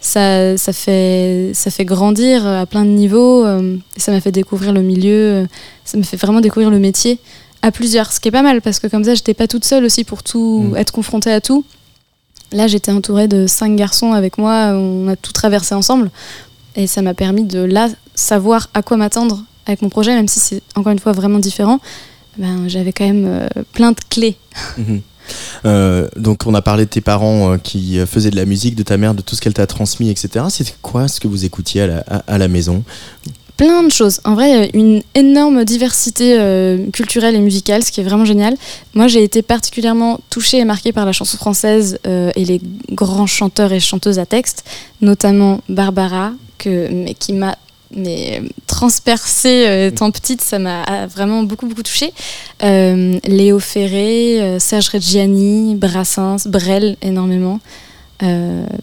[0.00, 3.44] ça, ça, fait, ça fait grandir à plein de niveaux.
[3.44, 5.46] Euh, ça m'a fait découvrir le milieu, euh,
[5.84, 7.18] ça m'a fait vraiment découvrir le métier
[7.62, 9.84] à plusieurs, ce qui est pas mal parce que comme ça, j'étais pas toute seule
[9.84, 10.76] aussi pour tout mm.
[10.76, 11.64] être confrontée à tout.
[12.52, 16.10] Là, j'étais entourée de cinq garçons avec moi, on a tout traversé ensemble
[16.74, 20.40] et ça m'a permis de là savoir à quoi m'attendre avec mon projet, même si
[20.40, 21.78] c'est encore une fois vraiment différent.
[22.38, 24.36] Ben, j'avais quand même euh, plein de clés.
[24.78, 25.00] Mm-hmm.
[25.64, 28.82] Euh, donc on a parlé de tes parents euh, qui faisaient de la musique, de
[28.82, 30.46] ta mère, de tout ce qu'elle t'a transmis, etc.
[30.48, 32.82] C'était quoi ce que vous écoutiez à la, maison?
[33.56, 34.20] Plein de choses.
[34.24, 38.56] En vrai, une énorme diversité euh, culturelle et musicale, ce qui est vraiment génial.
[38.94, 42.60] Moi, j'ai été particulièrement touchée et marquée par la chanson française et les
[42.90, 44.64] grands chanteurs et chanteuses à texte,
[45.00, 46.32] notamment Barbara,
[46.64, 47.56] mais qui m'a
[47.94, 52.12] mais transpercée euh, étant petite, ça m'a vraiment beaucoup beaucoup touchée.
[52.62, 57.60] Euh, Léo Ferré, euh, Serge Reggiani, Brassens, Brel énormément.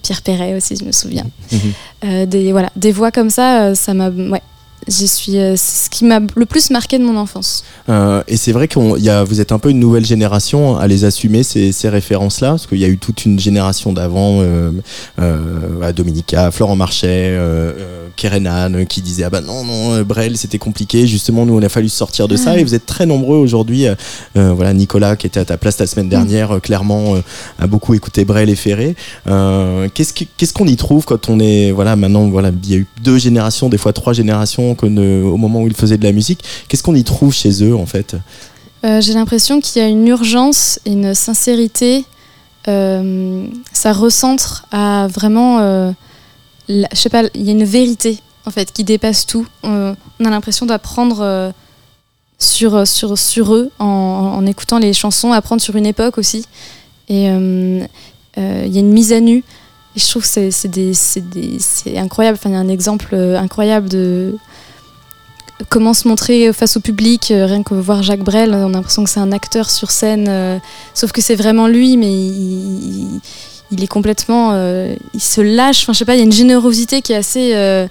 [0.02, 1.24] Pierre Perret aussi, je me souviens.
[1.52, 2.26] Mhm.
[2.26, 4.42] des, voilà, des voix comme ça, ça m'a ouais,
[4.88, 7.62] J'y suis, euh, c'est ce qui m'a le plus marqué de mon enfance.
[7.90, 11.42] Euh, et c'est vrai que vous êtes un peu une nouvelle génération à les assumer
[11.42, 14.70] ces, ces références-là, parce qu'il y a eu toute une génération d'avant, euh,
[15.20, 17.38] euh Dominica, Florent Marchais,
[18.16, 21.06] Kerenan, qui disaient ah bah non non Brel c'était compliqué.
[21.06, 22.58] Justement nous on a fallu sortir de ça.
[22.58, 23.86] Et vous êtes très nombreux aujourd'hui.
[24.34, 27.14] voilà Nicolas qui était à ta place la semaine dernière, clairement
[27.58, 28.96] a beaucoup écouté Brel et Ferré.
[29.24, 32.86] qu'est-ce qu'est-ce qu'on y trouve quand on est voilà maintenant voilà il y a eu
[33.02, 36.44] deux générations, des fois trois générations au moment où ils faisaient de la musique.
[36.68, 38.16] Qu'est-ce qu'on y trouve chez eux en fait?
[38.84, 42.04] Euh, J'ai l'impression qu'il y a une urgence, une sincérité.
[42.68, 45.90] Euh, ça recentre à vraiment, euh,
[46.68, 49.46] je sais pas, il y a une vérité en fait qui dépasse tout.
[49.62, 51.52] on a l'impression d'apprendre
[52.38, 56.44] sur, sur, sur eux en, écoutant les chansons, apprendre sur une époque aussi.
[57.08, 57.88] Et il
[58.36, 59.44] y a une mise à nu.
[59.96, 62.38] Et je trouve que c'est incroyable.
[62.38, 64.34] Enfin, il y a un exemple incroyable de,
[65.68, 67.30] comment se montrer face au public.
[67.30, 70.26] euh, rien que voir Jacques Brel, on a l'impression que c'est un acteur sur scène,
[70.28, 70.58] euh,
[70.94, 73.20] sauf que c'est vraiment lui, mais il, il-
[73.70, 75.82] il est complètement, euh, il se lâche.
[75.82, 77.86] Enfin, je sais pas, il y a une générosité qui est assez, euh,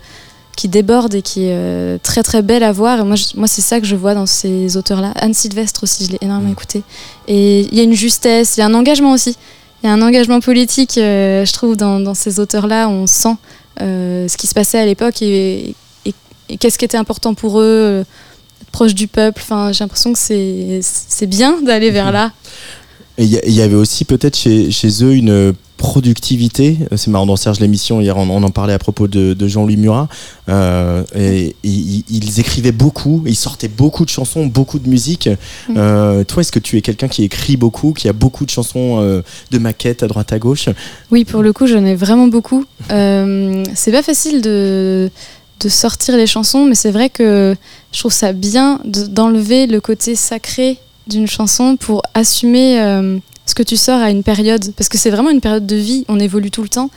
[0.56, 3.00] qui déborde et qui est euh, très très belle à voir.
[3.00, 5.12] Et moi, je- moi, c'est ça que je vois dans ces auteurs-là.
[5.18, 6.82] Anne Sylvestre aussi, je l'ai énormément écouté.
[7.28, 9.36] Et il y a une justesse, il y a un engagement aussi.
[9.84, 12.90] Il y a un engagement politique, euh, je trouve, dans, dans ces auteurs-là.
[12.90, 13.36] On sent
[13.80, 15.76] euh, ce qui se passait à l'époque et
[16.60, 18.04] qu'est-ce qui était important pour eux, euh,
[18.72, 19.42] proche du peuple?
[19.44, 22.32] Enfin, j'ai l'impression que c'est c'est bien d'aller vers là.
[23.20, 26.78] Et il y, avait aussi peut-être chez, chez eux une productivité.
[26.96, 29.78] C'est marrant, dans Serge l'émission, hier, on, on en parlait à propos de, de Jean-Louis
[29.78, 30.08] Murat.
[30.50, 35.30] Euh, et, et ils, écrivaient beaucoup, ils sortaient beaucoup de chansons, beaucoup de musique.
[35.76, 39.02] Euh, toi, est-ce que tu es quelqu'un qui écrit beaucoup, qui a beaucoup de chansons
[39.02, 39.22] euh,
[39.52, 40.70] de maquettes à droite à gauche?
[41.12, 42.66] Oui, pour le coup, j'en ai vraiment beaucoup.
[42.90, 45.10] C'est pas facile de,
[45.60, 47.56] de sortir les chansons, mais c'est vrai que
[47.92, 50.78] je trouve ça bien de- d'enlever le côté sacré
[51.08, 54.74] d'une chanson pour assumer euh, ce que tu sors à une période.
[54.76, 56.90] Parce que c'est vraiment une période de vie, on évolue tout le temps.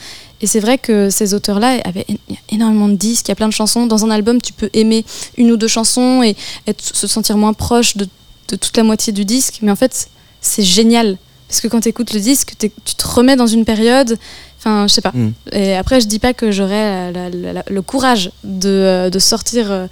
[0.42, 2.06] Et c'est vrai que ces auteurs-là avaient
[2.50, 3.86] énormément de disques, il y a plein de chansons.
[3.86, 5.04] Dans un album, tu peux aimer
[5.36, 6.34] une ou deux chansons et
[6.66, 8.08] être, se sentir moins proche de,
[8.48, 9.58] de toute la moitié du disque.
[9.62, 10.08] Mais en fait,
[10.40, 11.18] c'est génial.
[11.50, 14.16] Parce que quand tu écoutes le disque, tu te remets dans une période.
[14.58, 15.10] Enfin, je sais pas.
[15.12, 15.32] Mm.
[15.52, 19.86] Et après, je dis pas que j'aurais le courage de, euh, de sortir euh,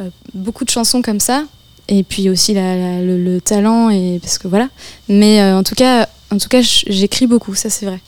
[0.00, 1.44] euh, beaucoup de chansons comme ça.
[1.88, 4.68] Et puis aussi la- la- le, le talent, et, parce que voilà.
[5.08, 8.00] Mais euh, en tout cas, en tout cas j'écris beaucoup, ça c'est vrai.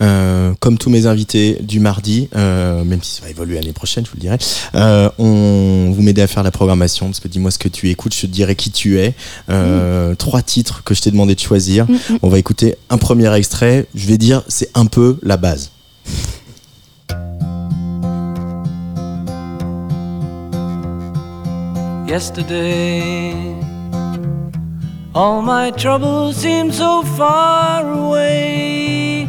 [0.00, 4.04] Euh, comme tous mes invités du mardi, euh, même si ça va évoluer l'année prochaine,
[4.04, 4.38] je vous le dirai,
[4.74, 8.14] euh, on vous m'aider à faire la programmation, parce que dis-moi ce que tu écoutes,
[8.14, 9.14] je te dirai qui tu es.
[9.50, 11.86] Euh, Trois titres que je t'ai demandé de choisir.
[11.88, 12.18] Mm, mm.
[12.22, 13.86] On va écouter un premier extrait.
[13.94, 15.70] Je vais dire, c'est un peu la base.
[22.08, 23.54] yesterday.
[25.14, 29.28] All my troubles seem so far away.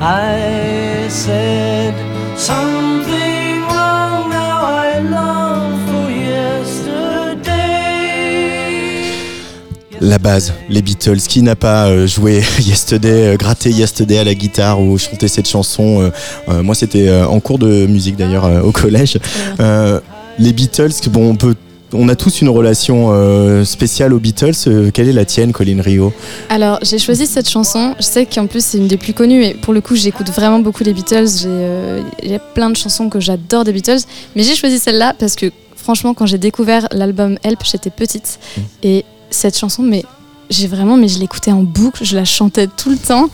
[0.00, 1.92] I said
[2.36, 4.30] something wrong.
[4.30, 7.48] Now I long for yesterday.
[10.00, 11.16] La base, les Beatles.
[11.28, 15.48] Qui n'a pas euh, joué Yesterday, euh, gratté Yesterday à la guitare ou chanté cette
[15.48, 16.10] chanson euh,
[16.48, 19.18] euh, Moi, c'était euh, en cours de musique d'ailleurs euh, au collège.
[19.58, 19.98] Euh,
[20.38, 21.56] les Beatles, bon, on peut.
[21.92, 24.52] On a tous une relation euh, spéciale aux Beatles.
[24.66, 26.12] Euh, quelle est la tienne, Colin Rio
[26.50, 27.94] Alors, j'ai choisi cette chanson.
[27.98, 29.42] Je sais qu'en plus, c'est une des plus connues.
[29.42, 31.28] Et pour le coup, j'écoute vraiment beaucoup les Beatles.
[31.40, 34.00] J'ai euh, il y a plein de chansons que j'adore des Beatles.
[34.36, 38.38] Mais j'ai choisi celle-là parce que, franchement, quand j'ai découvert l'album Help, j'étais petite.
[38.82, 40.04] Et cette chanson, mais
[40.50, 43.28] j'ai vraiment, mais je l'écoutais en boucle, je la chantais tout le temps.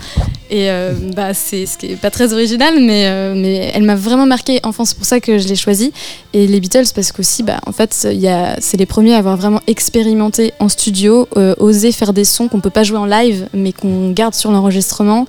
[0.51, 3.95] Et euh, bah, c'est ce qui est pas très original, mais, euh, mais elle m'a
[3.95, 4.85] vraiment marqué enfant.
[4.85, 5.93] C'est pour ça que je l'ai choisie.
[6.33, 10.53] Et les Beatles, parce qu'aussi, bah, en fait, c'est les premiers à avoir vraiment expérimenté
[10.61, 14.11] en studio, euh, osé faire des sons qu'on peut pas jouer en live, mais qu'on
[14.11, 15.27] garde sur l'enregistrement.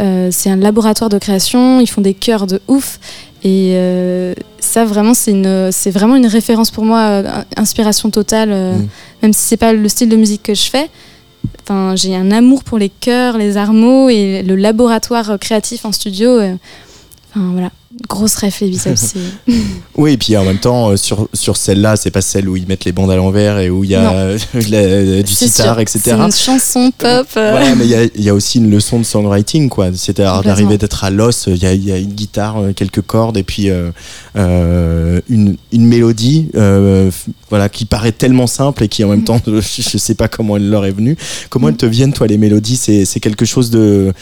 [0.00, 2.98] Euh, c'est un laboratoire de création, ils font des chœurs de ouf.
[3.44, 7.22] Et euh, ça, vraiment, c'est vraiment une référence pour moi, euh,
[7.56, 8.88] inspiration totale, euh, Mm.
[9.22, 10.88] même si c'est pas le style de musique que je fais.
[11.94, 16.40] J'ai un amour pour les chœurs, les armeaux et le laboratoire euh, créatif en studio.
[17.34, 17.70] Enfin, voilà,
[18.08, 18.76] grosse ref les
[19.96, 22.66] Oui, et puis en même temps, euh, sur, sur celle-là, c'est pas celle où ils
[22.66, 24.38] mettent les bandes à l'envers et où il y a euh,
[24.70, 26.00] la- du sitar, etc.
[26.04, 27.26] C'est une chanson pop.
[27.38, 27.54] euh.
[27.54, 29.88] Ouais, mais il y a- il y, a aussi une leçon de songwriting, quoi.
[29.94, 31.44] C'est-à-dire d'arriver d'être à l'os.
[31.46, 33.90] Il y a, il y a une guitare, quelques cordes et puis euh,
[34.36, 37.10] euh, une, une mélodie, euh,
[37.50, 40.56] voilà, qui paraît tellement simple et qui en même temps, je, je sais pas comment
[40.56, 41.16] elle leur est venue.
[41.50, 42.76] Comment elles te viennent, toi, les mélodies?
[42.76, 44.12] C'est quelque chose de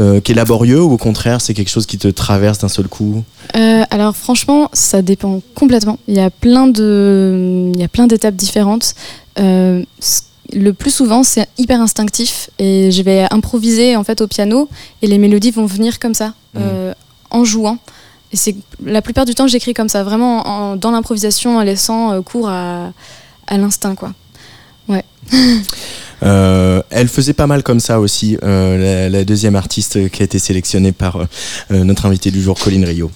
[0.00, 2.88] euh, qui est laborieux ou au contraire, c'est quelque chose qui te traverse d'un seul
[2.88, 3.22] coup
[3.56, 5.98] Euh, alors franchement, ça dépend complètement.
[6.08, 8.94] Il y a plein de, il y a plein d'étapes différentes.
[9.38, 9.82] Euh,
[10.52, 14.68] le plus souvent, c'est hyper instinctif et je vais improviser en fait au piano
[15.02, 16.92] et les mélodies vont venir comme ça, euh,
[17.30, 17.78] en jouant.
[18.32, 22.20] Et c'est la plupart du temps, j'écris comme ça, vraiment en- dans l'improvisation, en laissant
[22.22, 22.92] cours à,
[23.46, 24.12] à l'instinct, quoi.
[26.22, 30.38] Euh, elle faisait pas mal comme ça aussi, euh, la, deuxième artiste qui a été
[30.38, 31.16] sélectionnée par
[31.70, 33.10] euh, notre invité du jour, Colline Rio.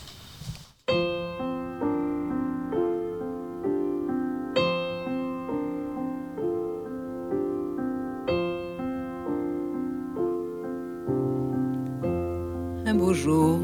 [12.86, 13.60] un beau jour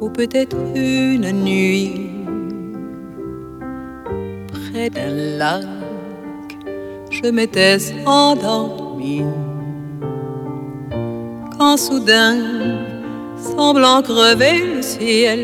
[0.00, 2.10] ou peut-être une nuit
[4.52, 5.77] près d'un lac
[7.10, 9.22] je m'étais endormi
[11.56, 12.36] quand soudain
[13.36, 15.40] semblant crever le ciel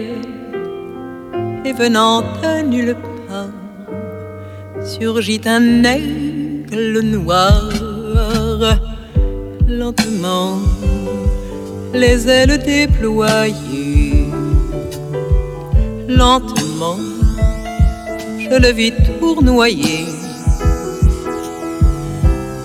[1.65, 2.97] et venant de nulle
[3.29, 7.71] part surgit un aigle noir
[9.69, 10.59] lentement
[11.95, 14.27] les ailes déployées.
[16.09, 16.99] Lentement,
[18.39, 20.07] je le vis tournoyer.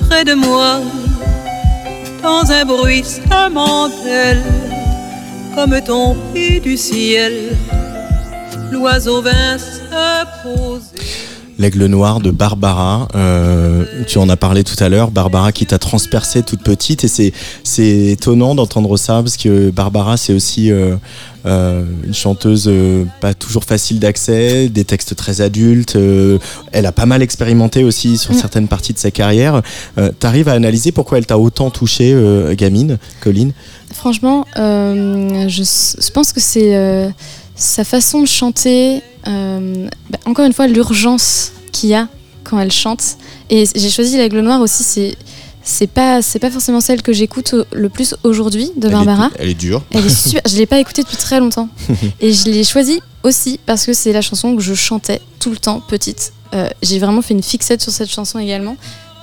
[0.09, 0.81] Près de moi,
[2.23, 4.43] dans un bruissement d'ailes,
[5.53, 7.55] comme tombé du ciel,
[8.71, 9.83] l'oiseau vint se
[10.43, 11.28] poser.
[11.59, 15.77] L'aigle noir de Barbara, euh, tu en as parlé tout à l'heure, Barbara qui t'a
[15.77, 17.33] transpercé toute petite et c'est
[17.65, 20.95] c'est étonnant d'entendre ça parce que Barbara c'est aussi euh,
[21.45, 22.71] euh, une chanteuse
[23.19, 25.97] pas toujours facile d'accès, des textes très adultes,
[26.71, 28.37] elle a pas mal expérimenté aussi sur Mm.
[28.37, 29.61] certaines parties de sa carrière.
[30.19, 32.15] T'arrives à analyser pourquoi elle t'a autant touché,
[32.57, 33.51] gamine, Colline?
[33.93, 37.11] Franchement, je, je pense que c'est
[37.59, 42.07] sa façon de chanter, euh, bah, encore une fois, l'urgence qu'il y a
[42.43, 43.03] quand elle chante.
[43.51, 45.15] Et j'ai choisi l'aigle noir aussi, c'est.
[45.61, 49.29] C'est pas, c'est pas forcément celle que j'écoute le plus aujourd'hui de Elle est- Barbara.
[49.37, 49.83] elle est dure.
[49.91, 50.41] Elle est super.
[50.49, 51.67] Je l'ai pas écoutée depuis très longtemps.
[52.21, 55.57] Et je l'ai choisie aussi parce que c'est la chanson que je chantais tout le
[55.57, 56.33] temps petite.
[56.55, 58.77] Euh, J'ai vraiment fait une fixette sur cette chanson également.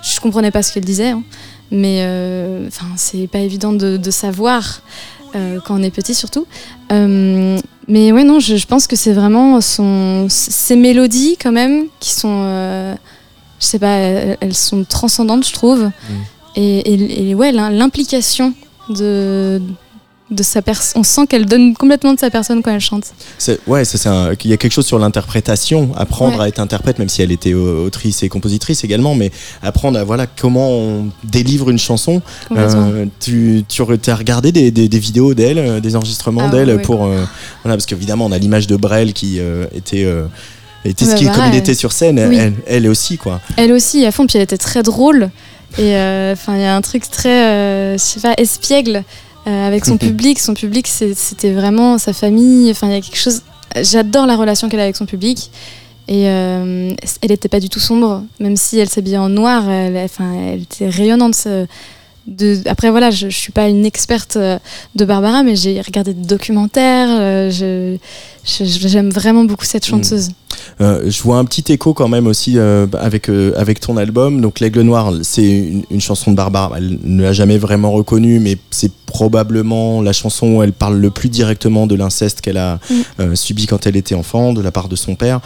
[0.04, 1.24] Je comprenais pas ce qu'elle disait, hein.
[1.72, 4.82] mais euh, c'est pas évident de, de savoir
[5.34, 6.46] euh, quand on est petit surtout.
[7.88, 12.10] Mais ouais non, je, je pense que c'est vraiment son ces mélodies quand même qui
[12.12, 12.94] sont, euh,
[13.60, 13.88] je sais pas,
[14.40, 15.90] elles, sont transcendantes je trouve.
[16.56, 18.54] Et, et- et ouais l'im- l'implication
[18.88, 19.60] de
[20.30, 20.60] de sa.
[20.96, 23.04] On sent qu'elle donne complètement de sa personne quand elle chante.
[23.66, 26.44] Ouais, il y a quelque chose sur l'interprétation, apprendre Ouais.
[26.44, 29.30] à être interprète, même si elle était euh, autrice et compositrice également, mais
[29.62, 32.22] apprendre à voilà comment on délivre une chanson.
[32.56, 36.70] Euh, tu tu as regardé des, des- des vidéos d'elle, euh, des enregistrements Ah d'elle
[36.76, 37.24] ouais, pour euh,
[37.62, 40.06] voilà parce qu'évidemment on a l'image de Brel qui euh, était
[40.84, 42.36] était ce Ouais, qui bah, comme il était sur scène, oui.
[42.36, 43.40] elle, elle aussi quoi.
[43.56, 45.30] Elle aussi, à fond, puis elle était très drôle.
[45.78, 45.94] Et
[46.32, 49.02] enfin, il y a un truc très, je sais pas, espiègle
[49.46, 50.38] euh, avec son public.
[50.38, 52.70] Son public, c'était vraiment sa famille.
[52.70, 53.42] Enfin, il y a quelque chose.
[53.80, 55.50] J'adore la relation qu'elle a avec son public.
[56.08, 59.68] Et euh, elle n'était pas du tout sombre, même si elle s'habillait en noir.
[59.68, 61.46] Elle, enfin, elle était rayonnante.
[62.26, 62.58] De...
[62.66, 64.58] Après, voilà, je, je suis pas une experte euh,
[64.96, 67.08] de Barbara, mais j'ai regardé des documentaires.
[67.10, 67.96] euh, je-
[68.64, 70.28] J'aime vraiment beaucoup cette chanteuse.
[70.80, 74.40] Euh, je vois un petit écho quand même aussi euh, avec, euh, avec ton album.
[74.40, 76.74] Donc L'Aigle Noir, c'est une, une chanson de Barbara.
[76.76, 81.10] Elle ne l'a jamais vraiment reconnue, mais c'est probablement la chanson où elle parle le
[81.10, 82.78] plus directement de l'inceste qu'elle a
[83.18, 83.34] Mm.
[83.34, 85.40] subi quand elle était enfant, de la part de son père.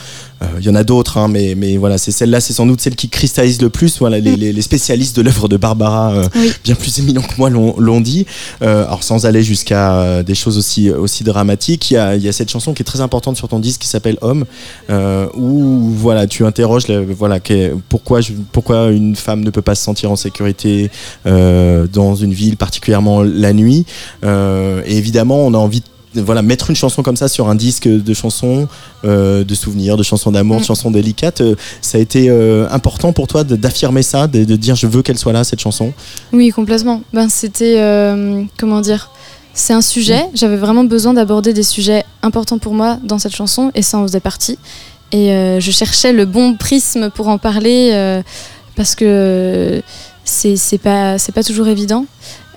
[0.59, 2.97] Il y en a d'autres, hein, mais, mais voilà, c'est celle-là, c'est sans doute celle
[2.97, 3.99] qui cristallise le plus.
[3.99, 6.53] Voilà, les, les- les spécialistes de l'œuvre de Barbara, Oui.
[6.71, 8.27] Bien plus éminents que moi, l'ont dit.
[8.63, 12.51] Euh, alors sans aller jusqu'à euh, des choses aussi, aussi dramatiques, il y a, cette
[12.51, 14.45] chanson qui est très importante sur ton disque qui s'appelle Homme,
[14.89, 17.41] euh, où voilà, tu interroges voilà,
[17.89, 18.21] pourquoi,
[18.53, 20.91] pourquoi une femme ne peut pas se sentir en sécurité
[21.25, 23.85] dans une ville, particulièrement la nuit.
[24.87, 28.15] Évidemment, on a envie de voilà, mettre une chanson comme ça sur un disque de
[28.15, 28.67] chansons,
[29.05, 30.67] euh, de souvenirs, de chansons d'amour, de Mm.
[30.67, 31.41] chansons délicates.
[31.41, 35.03] euh, ça a été euh, important pour toi d'affirmer ça, de, de dire je veux
[35.03, 35.93] qu'elle soit là, cette chanson?
[36.33, 37.03] Oui, complètement.
[37.13, 37.81] Ben, c'était.
[38.59, 39.11] comment dire
[39.55, 40.25] C'est un sujet.
[40.35, 44.03] J'avais vraiment besoin d'aborder des sujets importants pour moi dans cette chanson et ça en
[44.07, 44.59] faisait partie.
[45.13, 45.29] Et
[45.61, 48.21] je cherchais le bon prisme pour en parler
[48.77, 49.83] parce que
[50.25, 52.07] c'est pas, c'est pas toujours évident.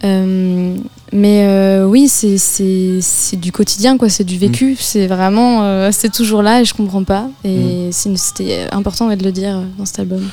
[0.04, 0.76] Euh,
[1.14, 4.10] mais euh, oui, c'est- du quotidien, quoi.
[4.10, 4.76] C'est du vécu.
[4.80, 5.64] C'est vraiment.
[5.64, 7.28] euh, c'est toujours là et je comprends pas.
[7.46, 10.24] Et une- c'était important ouais, de le dire dans cet album.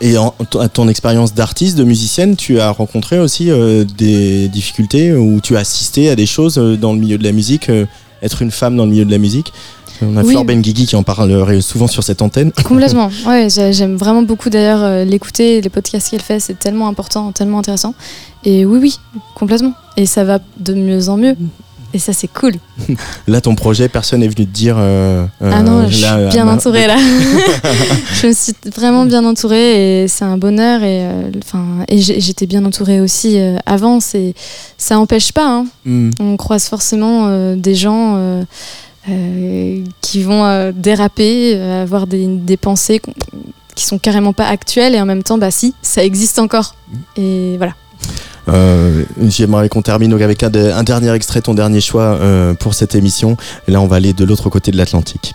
[0.00, 3.50] Et en, à ton expérience d'artiste, de musicienne, tu as rencontré aussi
[3.98, 7.70] des difficultés ou tu as assisté à des choses dans le milieu de la musique,
[8.22, 9.52] être une femme dans le milieu de la musique?
[10.02, 10.32] On a Oui.
[10.32, 12.52] Flore Benguigui qui en parle souvent sur cette antenne.
[12.64, 13.10] Complètement.
[13.26, 17.32] Ouais, j'ai- j'aime vraiment beaucoup d'ailleurs euh, l'écouter, les podcasts qu'elle fait, c'est tellement important,
[17.32, 17.94] tellement intéressant.
[18.44, 18.98] Et oui, oui,
[19.34, 19.72] complètement.
[19.96, 21.36] Et ça va de mieux en mieux.
[21.94, 22.54] Et ça, c'est cool.
[23.28, 24.76] Là, ton projet, personne n'est venu te dire.
[24.78, 26.96] euh, ah non, euh, je là, suis bien entourée là.
[28.14, 30.82] je me suis vraiment bien entourée et c'est un bonheur.
[30.82, 34.00] Et, euh, enfin, et j'étais bien entourée aussi euh, avant.
[34.00, 35.46] Ça n'empêche pas.
[35.46, 35.66] hein.
[35.84, 36.10] hmm.
[36.18, 38.16] On croise forcément euh, des gens
[39.08, 43.14] euh, qui vont euh, déraper, euh, avoir des, pensées qu'on-
[43.74, 46.74] qui sont carrément pas actuelles et en même temps, bah si, ça existe encore.
[47.16, 47.74] Et voilà.
[48.48, 52.18] Euh, J'aimerais qu'on termine avec un, de- un dernier extrait, ton dernier choix
[52.58, 53.36] pour cette émission.
[53.68, 55.34] Là, on va aller de l'autre côté de l'Atlantique.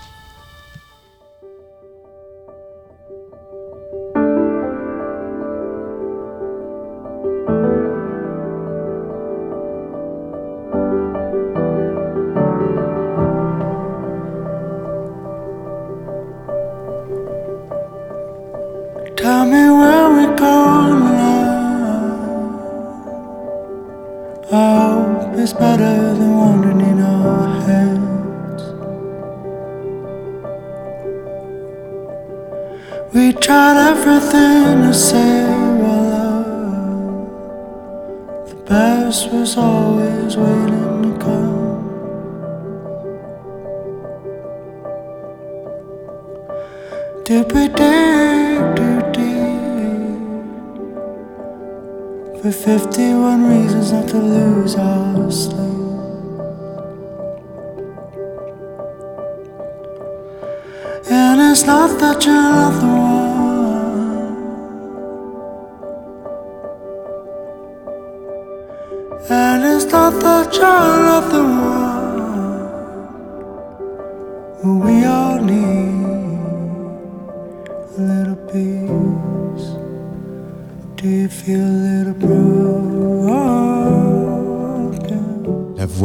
[69.30, 71.77] And it's not the child of the world.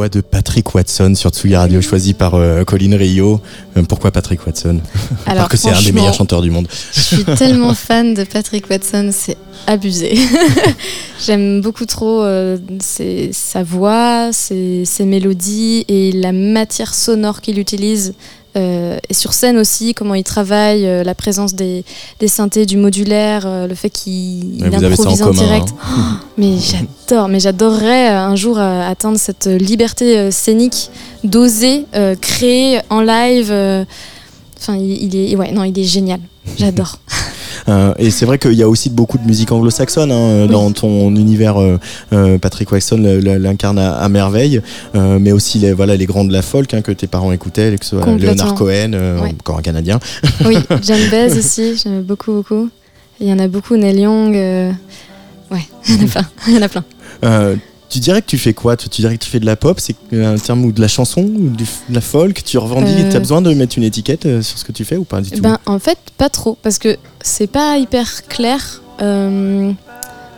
[0.03, 3.39] Voix de Patrick Watson sur Tsugi Radio, choisie par euh, Colin Rio.
[3.77, 4.81] Euh, pourquoi Patrick Watson?
[5.25, 6.67] Alors, Parce que c'est un des meilleurs chanteurs du monde.
[6.93, 10.17] Je suis tellement fan de Patrick Watson, c'est abusé.
[11.25, 17.57] J'aime beaucoup trop euh, ses- sa voix, ses, ses mélodies et la matière sonore qu'il
[17.57, 18.13] utilise.
[18.55, 21.83] Euh, et sur scène aussi, comment il travaille, euh, la présence des,
[22.19, 25.41] des synthés, du modulaire, euh, le fait qu'il en improvise en, commun.
[25.43, 25.69] direct.
[25.83, 26.19] hein.
[26.37, 26.57] Mais
[27.07, 30.89] j'adore, mais j'adorerais un jour atteindre cette liberté scénique
[31.23, 31.85] d'oser
[32.21, 33.53] créer en live.
[34.65, 36.19] Enfin, il, il est, ouais, non, il est génial.
[36.57, 36.99] J'adore.
[37.69, 41.15] Euh, et c'est vrai qu'il y a aussi beaucoup de musique anglo-saxonne hein, dans ton
[41.15, 41.55] univers.
[41.61, 41.79] euh,
[42.11, 44.59] euh, Patrick le- l'incarne à, à merveille,
[44.95, 47.73] euh, mais aussi les, voilà, les grands de la folk hein, que tes parents écoutaient,
[47.79, 48.05] que ce soit.
[48.17, 48.91] Leonard Cohen,
[49.21, 49.29] Ouais.
[49.39, 49.99] encore un Canadien.
[50.45, 52.69] Oui, John Baez aussi, j'aime beaucoup, beaucoup.
[53.21, 54.33] Il y en a beaucoup, Neil Young.
[55.49, 56.25] Ouais, il y en a plein.
[56.47, 57.55] Il y en a plein.
[57.83, 59.79] Euh, tu dirais que tu fais quoi Tu dirais que tu fais de la pop,
[59.79, 62.43] c'est un terme ou de la chanson ou de la folk?
[62.43, 63.09] Tu revendiques Euh.
[63.11, 65.21] Tu as besoin de mettre une étiquette euh, sur ce que tu fais ou pas
[65.21, 65.41] du tout?
[65.41, 68.81] Ben, en fait, pas trop, parce que c'est pas hyper clair.
[69.01, 69.71] Euh,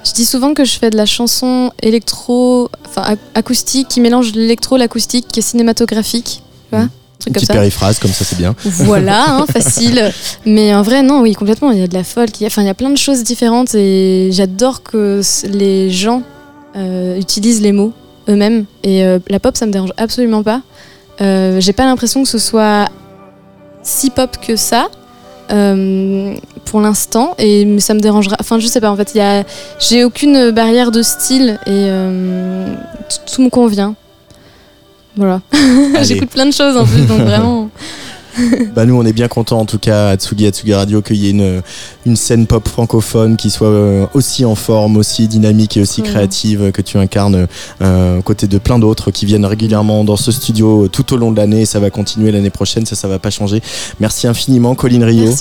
[0.06, 4.34] je dis souvent que je fais de la chanson électro, enfin ac- acoustique, qui mélange
[4.34, 6.42] l'électro, l'acoustique, qui est cinématographique.
[6.72, 6.84] Tu vois Mm.
[6.84, 7.54] un truc Une comme petite ça.
[7.54, 8.56] périphrase, comme ça c'est bien.
[8.66, 10.12] Voilà, hein, facile.
[10.46, 11.72] Mais en vrai, non, oui, complètement.
[11.72, 12.98] Il y a de la folk, il y a, enfin, il y a plein de
[12.98, 16.22] choses différentes et j'adore que les gens euh,
[17.18, 17.94] utilisent les mots
[18.30, 18.66] eux-mêmes.
[18.84, 20.62] Et euh, la pop, ça me dérange absolument pas.
[21.22, 22.88] Euh, J'ai pas l'impression que ce soit
[23.84, 24.88] si pop que ça.
[25.52, 26.34] euh,
[26.66, 29.44] pour l'instant et ça me dérangera enfin je sais pas en fait il a
[29.80, 32.66] j'ai aucune barrière de style et euh,
[33.28, 33.94] tout- me convient
[35.16, 35.42] voilà
[36.02, 37.70] j'écoute plein de choses en plus donc vraiment
[38.76, 41.16] Bah nous on est bien contents en tout cas à Tsugi, à Tsugi Radio qu'il
[41.18, 41.62] y ait une,
[42.06, 46.08] une scène pop francophone qui soit euh, aussi en forme, aussi dynamique et aussi Ouais.
[46.10, 47.48] créative que tu incarnes
[47.82, 51.32] euh, aux côtés de plein d'autres qui viennent régulièrement dans ce studio tout au long
[51.32, 51.66] de l'année.
[51.66, 53.62] Ça va continuer l'année prochaine, ça ça va pas changer.
[54.00, 55.32] Merci infiniment Colline Rio.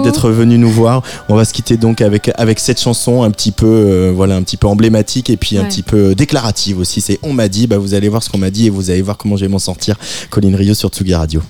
[0.00, 1.02] euh, d'être venu nous voir.
[1.28, 4.42] On va se quitter donc avec avec cette chanson un petit peu euh, voilà un
[4.42, 7.00] petit peu emblématique et puis un petit peu déclarative aussi.
[7.00, 9.02] C'est on m'a dit, bah vous allez voir ce qu'on m'a dit et vous allez
[9.02, 9.96] voir comment je vais m'en sortir.
[10.30, 11.40] Colline Rio sur Tsugi Radio.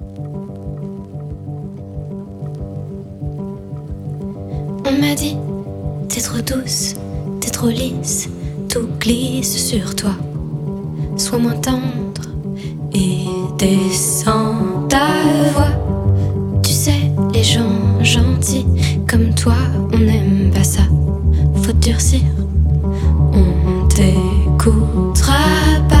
[0.00, 0.06] On
[5.00, 5.36] m'a dit,
[6.08, 6.94] t'es trop douce,
[7.40, 8.28] t'es trop lisse,
[8.68, 10.10] tout glisse sur toi.
[11.16, 12.22] Sois moins tendre
[12.92, 13.24] et
[13.56, 15.06] descends ta
[15.52, 15.70] voix.
[16.62, 18.66] Tu sais, les gens gentils
[19.08, 19.54] comme toi,
[19.92, 20.82] on n'aime pas ça.
[21.62, 22.22] Faut durcir,
[23.32, 25.34] on t'écoutera
[25.88, 25.94] pas.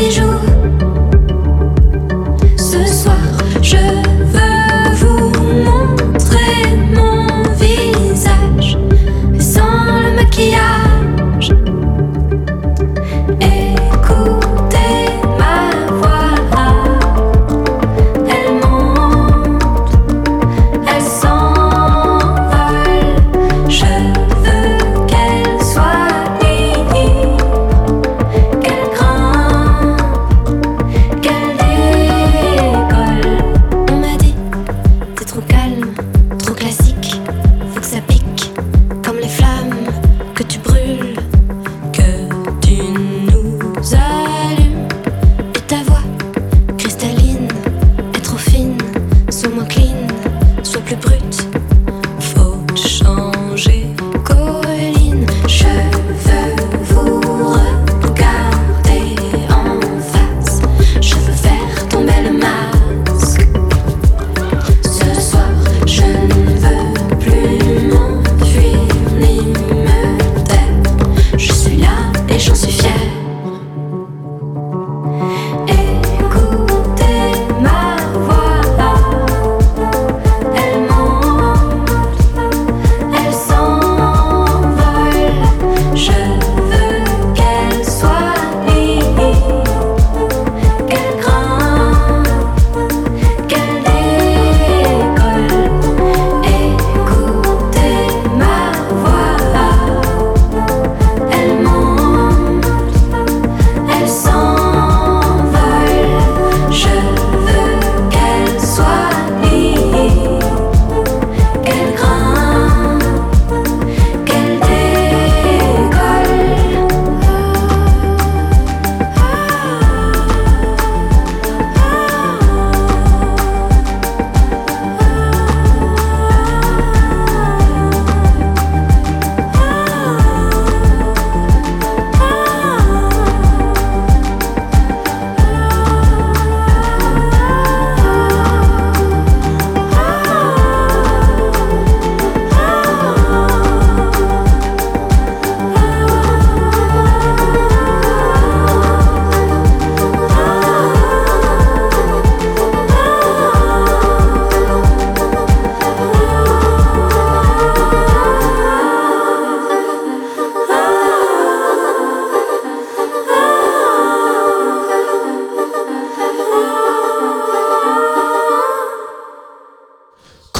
[0.00, 0.49] 一束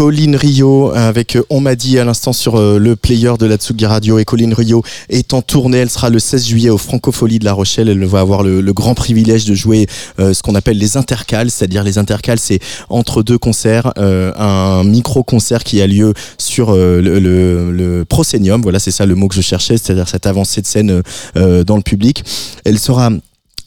[0.01, 3.57] Colline Rio avec euh, On m'a dit à l'instant sur euh, le player de la
[3.57, 5.76] Tsugi Radio et Colline Rio est en tournée.
[5.76, 7.90] Elle sera le 16 juillet au Francofolie de La Rochelle.
[7.90, 9.86] Elle va avoir le, grand privilège de jouer
[10.18, 14.84] euh, ce qu'on appelle les intercales, c'est-à-dire les intercales, c'est entre deux concerts, euh, un
[14.84, 18.07] micro-concert qui a lieu sur euh, le, le.
[18.62, 21.03] Voilà, c'est ça le mot que je cherchais, c'est-à-dire cette avancée de scène
[21.36, 22.24] euh, dans le public.
[22.64, 23.11] Elle sera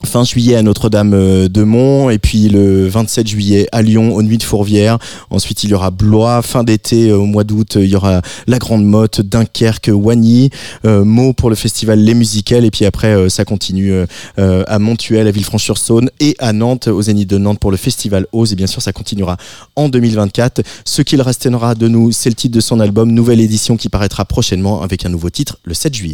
[0.05, 4.97] fin juillet à Notre-Dame-de-Mont et puis le 27 juillet à Lyon aux Nuits de Fourvière.
[5.29, 8.59] Ensuite il y aura Blois, fin d'été euh, au mois d'août il y aura la
[8.59, 10.49] Grande Motte, Dunkerque, Wagny,
[10.85, 14.05] euh, Meaux pour le festival Les Musicales et puis après euh, ça continue euh,
[14.39, 18.27] euh, à Montuel, à Villefranche-sur-Saône et à Nantes au Zénith de Nantes pour le festival
[18.31, 19.37] Ose et bien sûr ça continuera
[19.75, 20.61] en 2024.
[20.85, 24.25] Ce qu'il restera de nous c'est le titre de son album, nouvelle édition qui paraîtra
[24.25, 26.01] prochainement avec un nouveau titre le 7 juillet.